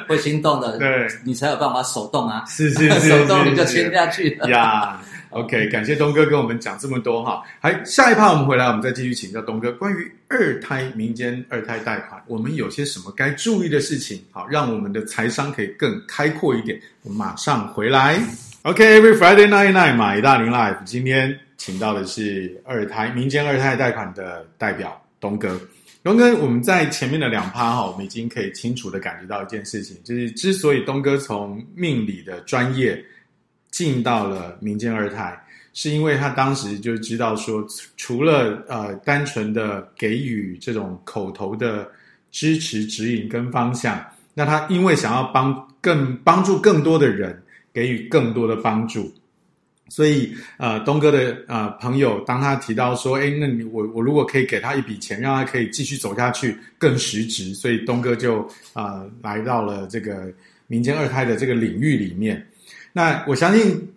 [0.05, 0.75] 会心动的。
[0.83, 4.99] 对，你才有办法手动啊，是是 是，手动你就签下去了呀。
[5.29, 7.41] OK，感谢东哥跟我们讲这么多哈。
[7.61, 14.21] 还下一趴我们回来，我们再继续请教东哥关于二胎民间二胎贷款，我们有些什么该注意的事情？
[14.29, 16.77] 好，让我们的财商可以更开阔一点。
[17.03, 18.21] 我们马上回来。
[18.63, 25.57] OK，Every Friday night night，买大龄 Life，今天请到的是二胎民间二胎贷款的代表东哥。
[26.03, 33.01] 东哥，我们在前面的两趴哈，我们已经可以清楚的感觉到一件事情，就是之所以东哥从命理的专业
[33.71, 35.41] 进到了民间二胎，
[35.73, 41.89] 是因为他当时就知道说，除了呃单纯的给予这种口头的
[42.31, 47.39] 支持指引跟方向，那他因为想要帮更帮助更多的人。
[47.75, 49.11] 给予更多的帮助，
[49.93, 60.33] 所以呃，东哥的呃朋友，当他提到说，哎，那你我我如果可以给他一笔钱，让他可以继续走下去，更实质，所以东哥就呃来到了这个
[60.65, 62.43] 民间二胎的这个领域里面。
[62.91, 63.87] 那我相信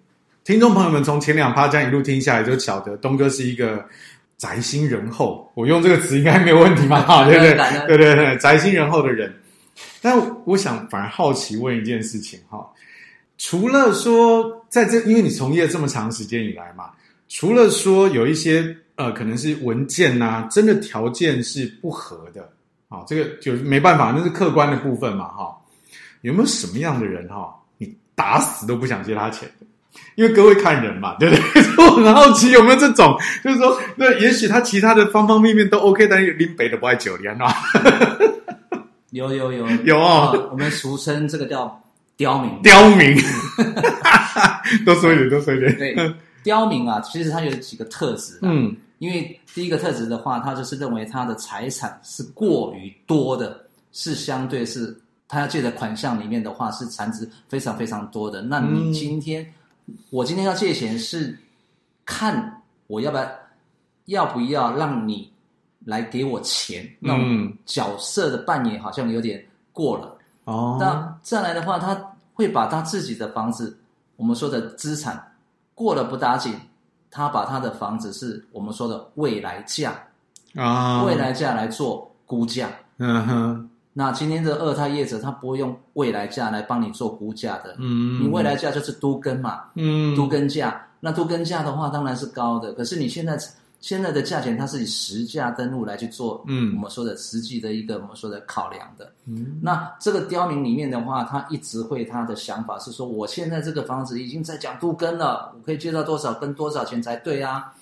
[0.44, 3.82] 听众朋友们从前两趴这样一路听下来，就晓得东哥是一个
[4.36, 7.00] 宅心仁厚，我用这个词应该没有问题吧？
[7.08, 7.56] 哈，对不对？
[7.86, 9.34] 对对对，宅心仁厚的人。
[10.02, 10.14] 但
[10.44, 12.70] 我想反而好奇问一件事情哈。
[13.38, 16.90] 除了说在这，因为你从业这么长时间以来嘛，
[17.28, 22.42] 除了说有一些呃，可能是文件呐、啊，真的条件是不合的，
[22.88, 25.54] 啊、哦，这个就没办法，那是客观的部分嘛，哈、哦。
[26.22, 29.48] 有没有什么样的人哈、哦，你打死都不想借他钱？
[30.14, 31.62] 因为各位看人嘛，对不对？
[31.84, 37.52] 我很好奇有没有这种，就是说，那也许他其他的方方面面都 OK，但是林北的不爱酒，你看到吗？
[39.10, 41.82] 有有有有啊、哦，我们俗称这个叫。
[42.16, 43.14] 刁民，刁民，
[44.84, 45.76] 多说一点，多说一点。
[45.76, 48.38] 对，刁民啊，其实他有几个特质。
[48.42, 54.96] 嗯，因为第一个特质的话，他就是认为他的财产是过于多的，是相对是
[55.28, 58.40] 他要借的款项里面的话是残值非常非常多的。
[58.40, 59.42] 那你今天，
[59.86, 61.38] 嗯、我今天要借钱是
[62.06, 63.30] 看我要不要
[64.06, 65.30] 要不要让你
[65.84, 70.15] 来给我钱，那种角色的扮演好像有点过了。
[70.46, 71.96] 哦，那再来的话，他
[72.34, 73.78] 会把他自己的房子，
[74.16, 75.32] 我们说的资产
[75.74, 76.54] 过了不打紧，
[77.10, 79.92] 他把他的房子是我们说的未来价
[80.54, 82.68] 啊，未来价来做估价。
[82.98, 93.38] 嗯哼，那今天的二胎业者他不会用未来价来帮你做估价的，嗯，你未来价就是都更嘛，嗯，都更价，那都更价的话当然是高的，可是你现在。
[93.86, 107.72] 现在的价钱，它是以实价登录来去做，嗯，我们说的实际的一个我们说的考量的，嗯，那这个刁民里面的话，他一直会他的想法是说，我现在这个房子已经在讲都更了，我可以借到多少跟多少钱才对啊，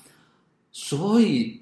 [0.73, 1.59] 所以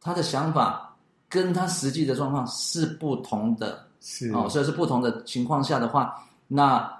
[0.00, 0.96] 他的想法
[1.28, 4.32] 跟他实际的状况是不同的，是。
[4.32, 6.90] 哦，所以是不同的情况下的话，那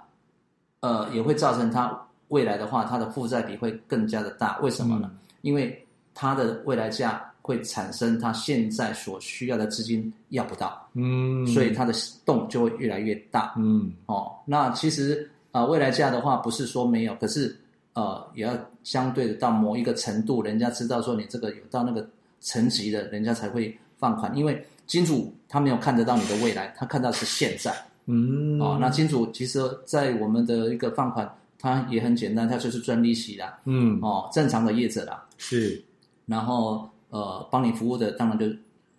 [0.80, 1.98] 呃也会造成他
[2.28, 5.08] 未来的话，他的负债比会更加的大，为什么呢？
[5.10, 5.82] 嗯，因为
[6.20, 11.94] 它的未来价会产生，它现在所需要的资金要不到，嗯，所以它的
[12.26, 17.56] 洞就会越来越大，嗯，哦，那其实啊、呃，未来价的话不是说没有，可是
[17.92, 18.52] 呃，也要
[18.82, 22.04] 相对的到某一个程度，人家知道说你这个有到那个
[22.40, 27.72] 层级的，人家才会放款，因为金主他没有看得到你的未来，他看到是现在，
[28.06, 35.80] 嗯，哦，那金主其实在我们的一个放款，它也很简单，它就是赚利息啦，嗯，哦，正常的业者啦，是。
[36.28, 38.44] 然后，呃，帮你服务的当然就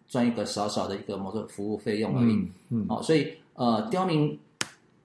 [0.07, 2.33] 赚一个少少的一个某个服务费用而已。
[2.33, 4.37] 嗯，嗯哦，所以呃，刁民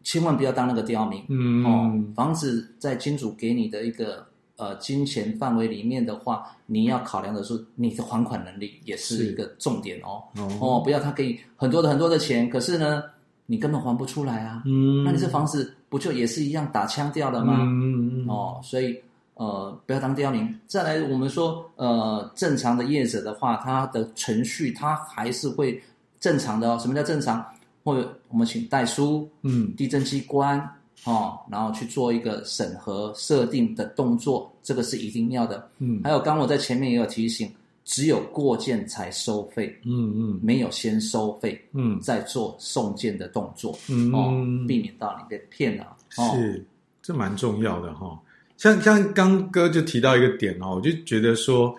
[0.03, 1.23] 千万不要当那个刁民。
[1.29, 10.25] 嗯哦，房子在金主给你的一个呃金钱范围里面的话，你要考量的是你的还款能力也是一个重点哦。
[10.39, 13.03] 哦，哦，不要他给你很多的很多的钱，可是呢，
[13.45, 14.63] 你根本还不出来啊。
[14.65, 17.59] 嗯，那你这房子不就也是一样打枪掉了吗？
[17.61, 18.29] 嗯嗯嗯。
[18.31, 18.99] 哦，所以。
[19.35, 20.59] 呃，不要当刁民。
[20.67, 25.83] 再来，我们说，呃，正常的业者的话，他的程序他还是会
[26.21, 26.79] 正常的哦。
[26.81, 27.45] 什么叫正常？
[27.83, 30.59] 或者我们请代书，嗯，地震机关
[31.05, 35.69] 哦，然后去做一个审核设定的动作，这个是一定要的。
[35.81, 37.53] 嗯，还有刚我在前面也有提醒，
[37.85, 45.95] 只有过件才收费，嗯嗯，没有先收费，嗯，再做送件的动作，嗯哦，避免到你被骗了。
[46.17, 46.65] 哦、是，
[47.03, 48.19] 这蛮重要的哈。
[48.57, 51.75] 像像刚哥就提到一个点哦，我就觉得说，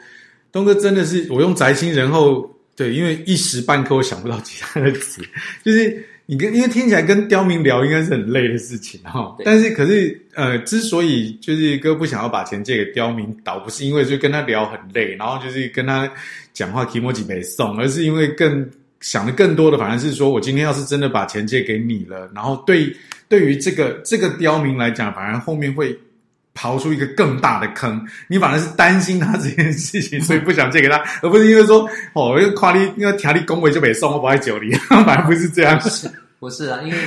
[0.51, 5.21] 东哥真的是我用宅心仁厚，对，因为一时半刻我想不到其他的词，
[5.63, 16.11] 就是你跟因为听起来跟刁民聊应该是很累的事情哈，对但是可是呃，之所以就是哥不想要把钱借给刁民，倒不是因为就跟他聊很累，然后就是跟他
[16.53, 18.69] 讲话提莫几没送，而是因为更
[18.99, 22.93] 想的更多的反而是说我今天要是真的把钱借给你了，然后对
[23.29, 25.97] 对于这个这个刁民来讲，反而后面会。
[26.55, 36.09] 刨出一个更大的坑，你反而是担心他这件事情，所以不想借给他，而不是因为说哦，因为夸你，因为条例恭维就没送，我不爱酒里， 反而不是这样子。
[36.39, 36.97] 不是啊，因为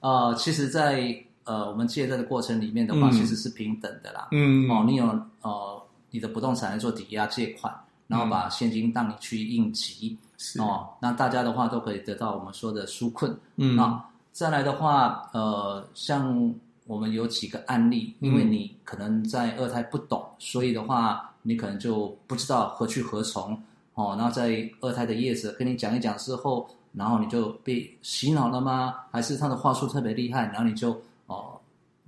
[0.00, 4.28] 呃，其实在，在呃我们借贷的过程里面的话，嗯、其实是平等的啦。
[4.32, 5.04] 嗯哦，你有
[5.40, 7.72] 呃你的不动产来做抵押借款，
[8.06, 13.34] 然后把现金让你去应急，是哦，那大家的话都可以得到我们说的纾困。
[13.56, 16.54] 嗯，那再来的话，呃，像。
[16.88, 23.52] 我们有几个案例，因为你可能在二胎不懂，嗯、所以的话，你可能就不知道何去何从
[23.92, 24.16] 哦。
[24.18, 28.94] 然后在二胎的叶子跟你讲一讲之后，然后你就被洗脑了吗？
[29.12, 30.92] 还是他的话术特别厉害，然后你就
[31.26, 31.60] 哦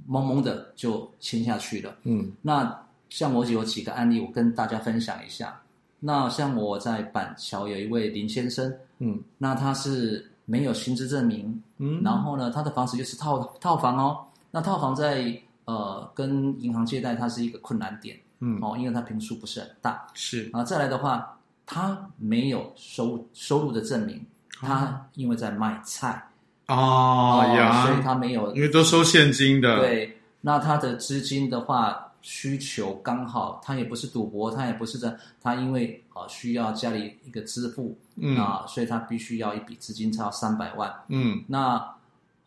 [0.08, 1.94] 懵懵的就签下去了？
[2.04, 5.60] 嗯，那像我有几个案例，我跟大家分享一下。
[5.98, 14.24] 那像我在板桥有一位林先生，嗯，那他是没有薪资证明，嗯，然后呢，他的房子就是套套房哦。
[14.52, 18.58] 那套房在呃跟银行借贷，它是一个困难点，嗯。
[18.60, 20.50] 哦，因为它平数不是很大，是。
[20.52, 20.64] 啊。
[20.64, 24.26] 再来的话，他没有收收入的证明，
[24.60, 26.28] 他因为在卖菜。
[26.66, 29.78] 哦呀，所以他没有，因为都收现金的。
[29.78, 38.36] 对，那他的资金的话需求刚好，他也不是赌博，他也不是在，他因为啊、呃、需要家里一个支付，嗯。
[38.36, 41.94] 啊，所以他必须要一笔资金超三百万，嗯，那。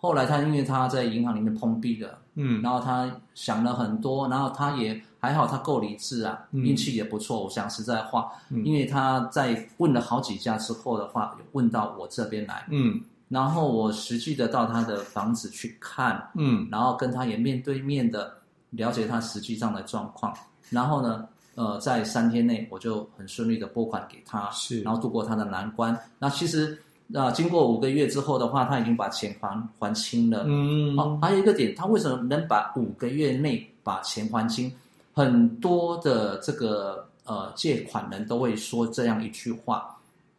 [0.03, 7.41] 后来他因为他在银行里面碰壁了，嗯，然后他想了很多，然后他也还好，他够理智啊，嗯、运气也不错。
[7.41, 12.99] 我想实在话，嗯、因为他在问了好几家之后的话，有问到我这边来，嗯，
[13.29, 18.35] 然后我实际的到他的房子去看，嗯，然后跟他也面对面的
[18.71, 20.35] 了解他实际上的状况，
[20.69, 21.25] 然后呢，
[21.55, 25.97] 呃，在三天内我就很顺利的拨款给他，是，然后度过他的难关。
[26.19, 26.77] 那其实
[27.13, 30.43] 啊、呃，经过五个月之后的话，他已经把钱还还清了。
[30.47, 34.71] 嗯，哦，还有一个点，他为什么能把五个月内把钱还清？
[35.13, 39.95] 很多的这个呃借款人都会说这样一句话，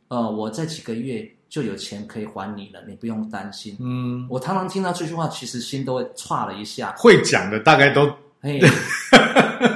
[0.08, 1.28] 呃，我这几个月。
[1.50, 3.76] 就有钱可以还你了，你不用担心。
[3.78, 6.92] 嗯，我常常听到这句话，其实心都会剉了一下。
[6.98, 8.12] 会讲的大概都，
[8.42, 8.60] 嘿，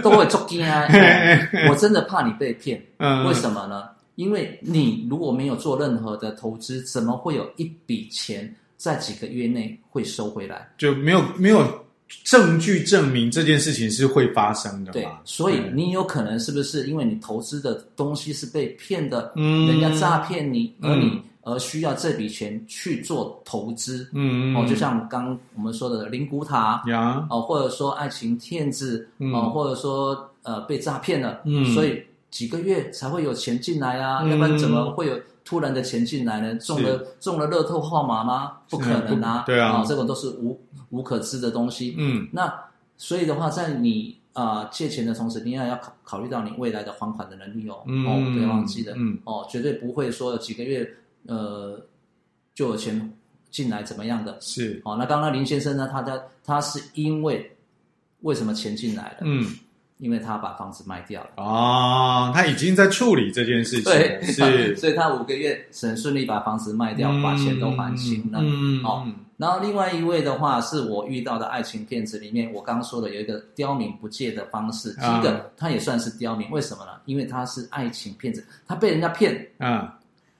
[0.02, 0.88] 都会做惊啊！
[1.70, 2.82] 我真的怕你被骗。
[2.96, 3.90] 嗯，为什么呢？
[4.18, 10.68] 因为你如果没有做任何的投资，怎么会有一笔钱在几个月内会收回来？
[10.76, 11.64] 就没有没有
[12.24, 14.90] 证据证明这件事情是会发生的。
[14.90, 19.32] 对，所以你有可能是不是因为你投资的东西是被骗的？
[19.36, 21.06] 嗯，人家诈骗你，而你。
[21.06, 36.54] 嗯而需要这笔钱去做投资，嗯，哦，就像刚我们说的灵骨塔，呀，哦，或者说爱情骗子，哦，或者说呃被诈骗了，嗯，所以几个月才会有钱进来啊，要不然怎么会有突然的钱进来呢？
[36.56, 38.58] 中了中了乐透号码吗？
[38.68, 40.60] 不可能啊，对啊，这种都是无
[40.90, 42.52] 无可知的东西，嗯，那
[42.96, 50.88] 所以的话，在你啊借钱的同时，你也要考考虑到你未来的还款的能力哦，哦，不要忘记了，嗯，哦，绝对不会说有几个月。
[51.26, 51.78] 呃，
[52.54, 53.12] 就有钱
[53.50, 54.38] 进来怎么样的？
[54.40, 55.86] 是哦，那刚刚林先生呢？
[55.92, 57.54] 他的他是因为
[58.20, 59.18] 为什么钱进来了？
[59.22, 59.44] 嗯，
[59.98, 61.30] 因为他把房子卖掉了。
[61.36, 63.84] 哦，他已经在处理这件事情。
[63.84, 68.38] 对，是， 所以他五个月很顺利把房子卖掉，嗯、把钱都还清了。
[68.42, 74.92] 嗯，哦，然后另外一位的话是我遇到的爱情骗子里面，我刚刚说的有一个刁民不借的方式。
[74.94, 76.92] 第一个，他也算是刁民，为什么呢？
[77.04, 79.46] 因为他是爱情骗子，他被人家骗。
[79.58, 79.88] 嗯。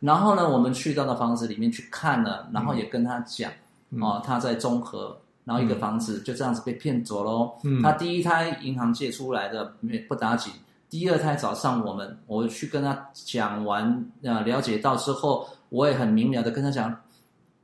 [0.01, 3.51] 然后呢，我们去到的房子里面去看了，然后也跟他讲，
[3.91, 7.55] 嗯、哦，他在中和，然后一个房子就这样子被骗走喽。
[7.65, 10.53] 嗯、他第一胎银行借出来的没不打紧，
[10.91, 16.95] 第二胎找上我们，我去跟他讲完，呃，了解到之后，我也很明了的跟他讲，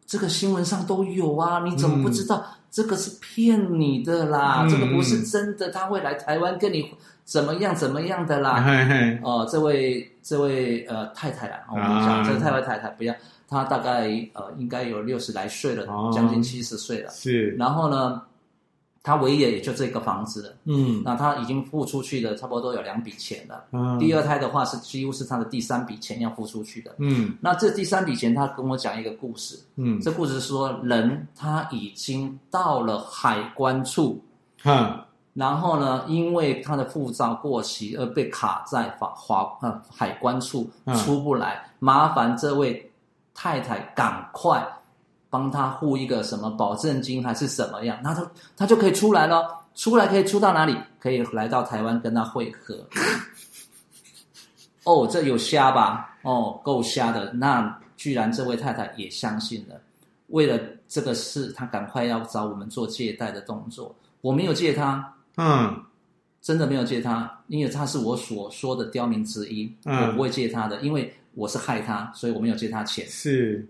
[0.07, 2.39] 这个新闻上都有啊，你怎么不知道？
[2.39, 6.91] 嗯、这个是骗你的啦，嗯、这个不是真的，他会来台湾跟你。
[7.25, 7.75] 怎么样？
[7.75, 8.63] 怎么样的啦？
[9.23, 13.15] 哦，这位这位呃太太啊，我们讲、啊、这个太太太太不要，
[13.55, 17.11] 她大概呃应该有六十来岁了，哦、将近七十岁了。
[17.13, 17.51] 是。
[17.51, 18.21] 然后呢，
[19.01, 20.57] 他唯一也就这个房子了。
[20.65, 21.01] 嗯。
[21.05, 23.65] 那他已经付出去的差不多有两笔钱了。
[23.71, 23.97] 嗯。
[24.01, 26.93] 第二胎的话是几乎是他的第三笔钱要付出去的。
[26.99, 27.37] 嗯。
[27.41, 29.57] 那这第三笔钱，他跟我讲一个故事。
[29.77, 30.01] 嗯。
[30.01, 34.21] 这故事是说，人他已经到了海关处。
[34.65, 34.99] 嗯。
[35.35, 40.71] 然后呢，因为他的护照过期而被卡在法华呃海关处
[41.05, 42.89] 出不来，嗯、麻烦这位
[43.35, 44.65] 太太赶快
[45.29, 49.61] 帮他付一个什么保证金还是什么样，那他他就可以出来了。
[49.75, 50.79] 出来可以出到哪里？
[51.01, 52.87] 可以来到台湾跟他会合。
[54.85, 56.17] 哦，这有瞎吧？
[56.23, 57.33] 哦，够瞎的。
[57.33, 59.75] 那居然这位太太也相信了，
[60.29, 60.57] 为了
[60.87, 63.93] 这个事，他赶快要找我们做借贷的动作。
[64.21, 65.13] 我没有借他。
[65.39, 65.83] 嗯，
[66.41, 73.07] 真的没有借他，因为他是我所说的刁民之一，嗯、我不会借他的，因为我是害他，所以我没有借他钱。
[73.09, 73.67] 是，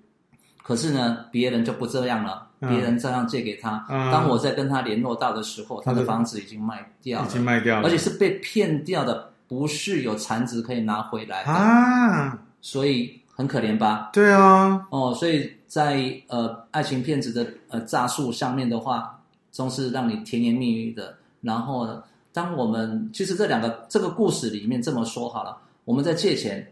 [0.62, 3.84] 可是呢，别人就不这样了，嗯、别人这样借给他。
[3.88, 14.10] 嗯、当我在跟他联络到的时候，他的房子已经卖掉了，已经卖掉了，而且是被骗掉的，不是有残值可以拿回来的啊，所以很可怜吧？
[14.12, 21.14] 对啊，哦，所以在呃爱情骗子的呃诈术上面的话，总是让你甜言蜜语的。
[21.40, 22.02] 然后呢，
[22.32, 26.66] 当我们其实这两个这个故事里面这么说好了，我们在借钱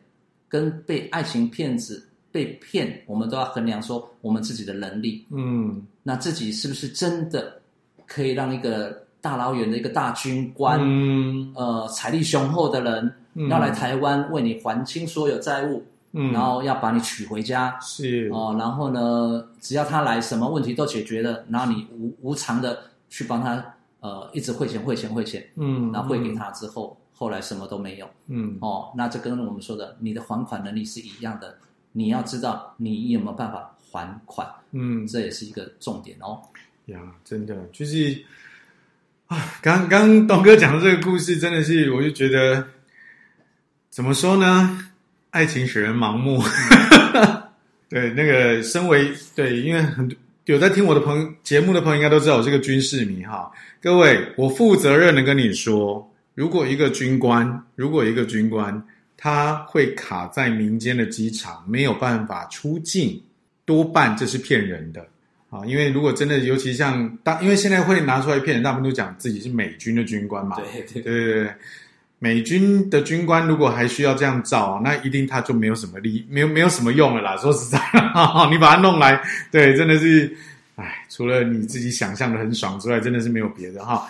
[0.52, 7.58] 跟被爱情骗子被骗，我们都要衡量说我们自己的能力，嗯，那自己是不是真的
[8.06, 15.82] 可以让一个大老远的一个大军官，嗯，呃，财力雄厚的人，嗯，要来台湾为你还清所有债务，
[16.12, 18.28] 嗯，然后要把你娶回家，是。
[18.30, 22.78] 哦，然后呢，只要他来，什么问题都解决了，然后你无无偿的
[23.08, 23.64] 去帮他。
[24.02, 31.56] 呃，一直汇钱汇钱汇钱，嗯，然后汇给他之后，嗯、后来什么都没有，嗯，哦，那这跟我们说的，你的还款能力是一样的，
[31.92, 36.42] 你要知道你有没有办法还款，嗯，这也是一个重点哦。
[36.86, 38.20] 呀，真的就是
[39.28, 42.66] 啊，刚刚东哥讲的这个故事，真的是，我就觉得
[43.88, 44.84] 怎么说呢？
[45.30, 46.42] 爱情使人盲目，
[47.88, 50.18] 对，那个身为对，因为很多。
[50.46, 53.48] 有在听我的朋友节目的朋友应该都知道我是个军事迷哈。
[53.80, 58.82] 各位，我负责任的跟你说，如果一个军官，如果一个军官
[59.16, 63.20] 他会卡在民间的机场，没有办法出境，
[63.64, 65.06] 多半这是骗人的
[65.50, 65.64] 啊。
[65.66, 70.56] 因为如果真的，尤其像大，因为现在会拿出来骗人，大部分都讲自己是美军的军官嘛。
[70.56, 71.54] 对对对对对。
[72.18, 77.36] 美军的军官如果还需要这样造，那一定他就没有什么利，没有没有什么用了啦。
[77.36, 79.20] 说实在的，你把他弄来，
[79.50, 80.32] 对，真的是，
[80.76, 84.08] 哎，除了你自己想象的很爽之外，真的是没有别的哈。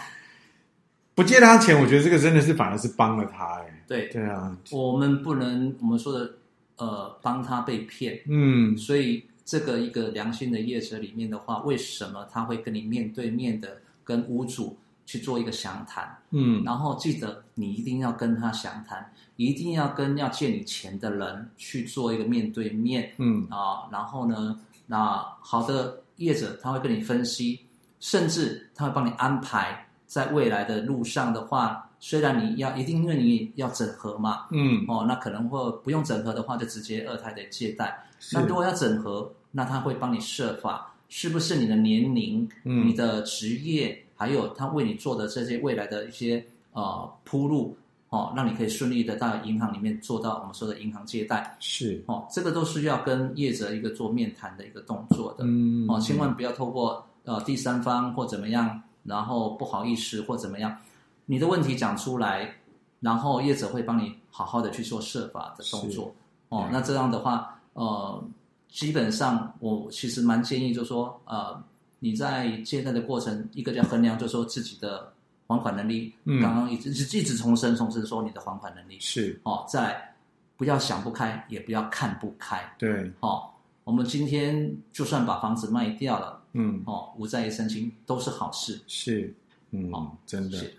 [1.22, 4.08] 不借他钱，我觉得这个真的是反而是帮了他，哎，对。
[4.08, 6.30] 对啊，我们不能我们说的
[6.76, 14.76] 呃帮他被骗，嗯，所以这个一个良心的业者里面的话，为什么他会跟你面对面的跟屋主？
[15.04, 23.44] 去做一个详谈，嗯，然后记得你一定要跟他详谈，一定要跟要借你钱的人去做一个面对面，嗯。
[23.50, 27.60] 啊，然后呢，那好的业者他会跟你分析，
[27.98, 43.98] 甚至他会帮你安排在未来的路上的话，虽然你要一定因为你要整合嘛，嗯，哦，那可能会不用整合的话，就直接二胎的借贷，那如果要整合，那他会帮你设法，是不是你的年龄，嗯，你的职业。
[44.14, 46.44] 还有他为你做的这些未来的一些
[46.74, 47.76] 呃铺路
[48.10, 51.56] 哦，让你可以顺利的到银行里面做到我们说的银行借贷。
[51.58, 52.00] 是。
[52.06, 55.88] 哦，这个都是要跟业者一个做面谈的一个动作的，嗯。
[55.88, 60.76] 哦，千万不要透过呃第三方或怎么样，然后不好意思或怎么样，
[61.26, 62.55] 你的问题讲出来，
[63.00, 66.14] 然后业者会帮你好好的去做设法的动作
[66.48, 68.22] 哦，那这样的话呃，
[68.68, 71.62] 基本上我其实蛮建议就是说呃。
[72.05, 75.12] 你在借贷的过程，一个叫衡量，就是说自己的
[75.46, 76.12] 还款能力。
[76.24, 80.12] 嗯，刚刚一直一直重申重申说你的还款能力是哦，在
[80.57, 82.61] 不要想不开，也不要看不开。
[82.76, 83.48] 对，哦，
[83.84, 88.78] 我们今天就算把房子卖掉了，嗯，哦，无债一身轻都是好事。
[88.86, 89.32] 是。
[89.74, 89.90] 嗯，
[90.26, 90.70] 真的是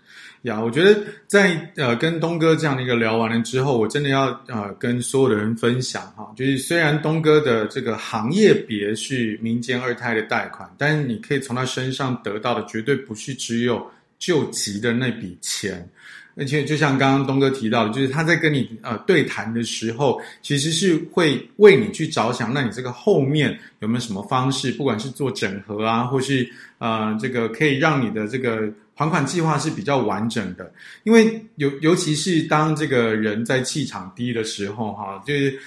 [0.42, 13.84] 呀，我觉得在呃跟东哥这样的一个聊完了之后，我真的要呃跟所有的人分享哈，就是虽然东哥的这个行业别是民间二胎的贷款，但是你可以从他身上得到的绝对不是只有
[14.20, 15.90] 救急的那笔钱。
[16.36, 22.52] 而且就像刚刚东哥提到的，就是他在跟你呃对谈的时候，其实是会为你去着想。
[22.52, 30.72] 那你这个后面有没有什么方式，不管是做整合啊，或是呃这个可以让你的这个还款计划是比较完整的？
[31.04, 35.58] 因为尤尤其是当这个人在气场低的时候，哈，就是。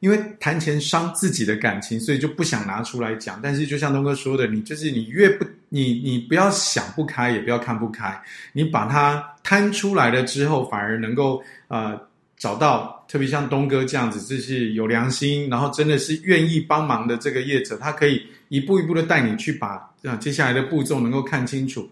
[0.00, 3.38] 因为谈钱伤自己的感情，所以就不想拿出来讲。
[3.42, 8.18] 但是就像东哥说的，你就是你越不你你不要想不开，也不要看不开，
[8.54, 11.98] 你把它摊出来了之后，反而能够呃
[12.36, 21.88] 找到，特别像东哥这样子，就是有良心，然后真的是愿意帮忙的这个业者，他可以一步一步的带你去把啊、呃、接下来的步骤能够看清楚。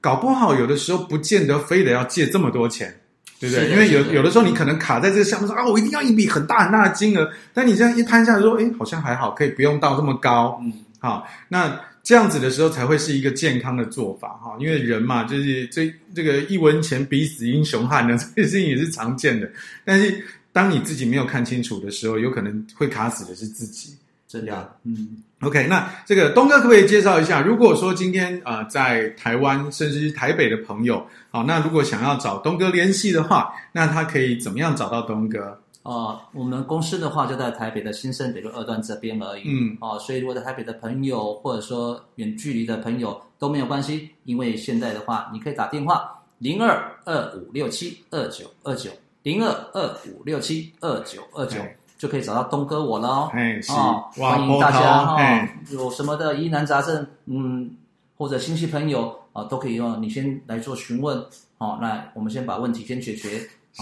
[0.00, 2.94] 搞不好有的时候不见得非得要借这么多钱。
[3.40, 3.70] 对不对？
[3.70, 7.30] 因为有有的时候你可能卡在这个项目上啊，我一定要一笔很大很大的金额。
[7.54, 10.60] 但你这样一摊下来说，哎，好像还好，可以不用到这么高。
[10.60, 14.56] 嗯，好，那这样子的时候才会是一个健康的做法哈。
[14.58, 19.46] 因为人嘛，就是这这个一文钱比死英雄汉呢， 这个事情也是常见的。
[19.84, 23.94] 但是当你自己没有看清楚的时候，有可能会卡死的是自己。
[24.26, 25.22] 真的，嗯。
[25.40, 27.42] OK，那这个东哥可不可以介绍一下？
[27.42, 35.60] 如果说今天呃在台湾甚至是台北的朋友，好，那如果想要找东哥联系的话，那他可以怎么样找到东哥？
[35.82, 39.42] 呃，我们公司的话就在台北的新生北路二段这边而已。
[39.46, 48.90] 嗯，哦、呃，所以如果在台北的朋友或者说远距离的朋友都没有关系，因为现在的话你可以打电话零二二五六七二九二九
[49.22, 51.60] 零二二五六七二九二九。
[51.98, 57.68] 就可以找到东哥我了哦，哎，是，欢迎大家哈，有什么的疑难杂症，嗯，
[58.16, 61.20] 或者亲戚朋友啊，都可以用你先来做询问，
[61.56, 63.40] 好，那我们先把问题先解决，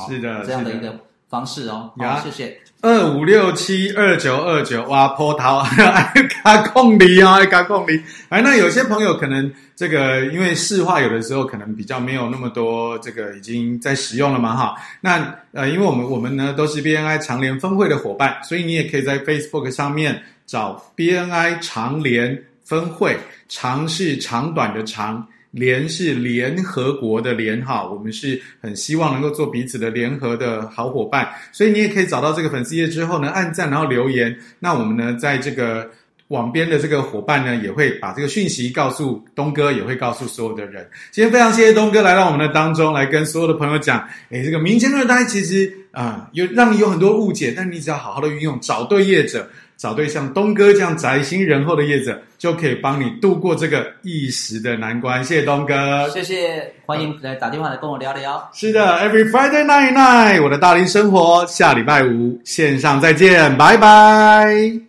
[0.09, 0.99] 是的，这样的一个
[1.29, 2.59] 方式哦，好，谢谢。
[2.83, 6.12] 二五六七二九二九，哇，波涛，爱
[6.45, 8.01] 加控理哦，爱加控理。
[8.29, 14.74] 哎，那有些朋友可能这个，因为市话有的时候可能比较没有那么多，这个已经在使用了嘛，哈。
[15.01, 23.18] 那呃，因为我们我们呢都是 BNI 长联分会的伙伴，所以你也可以在 Facebook 上面找 BNI 长联分会，
[23.49, 25.27] 长是长短的长。
[25.51, 34.36] 联是联合国的联哈，我们是很希望能够做彼此的联合的好伙伴，所以你也可以找到这个粉丝页之后呢，按赞然后留言。
[34.59, 35.90] 那我们呢，在这个
[36.28, 40.86] 网边的这个伙伴呢，也会把这个讯息告诉东哥，也会告诉所有的人。
[41.11, 49.49] 今天非常谢谢东哥来到我们的当中，来跟所有的朋友讲，诶，这个民间二胎其实啊、有让你有很多误解，但你只要好好的运用，找对业者。
[49.77, 55.22] 找对像东哥这样宅心仁厚的业者，就可以帮你度过这个一时的难关。
[55.22, 58.51] 谢谢东哥，谢谢，欢迎来打电话来跟我聊聊。
[58.53, 64.81] 是的，Every Friday night night，我的大龄生活，下礼拜五线上再见，拜拜。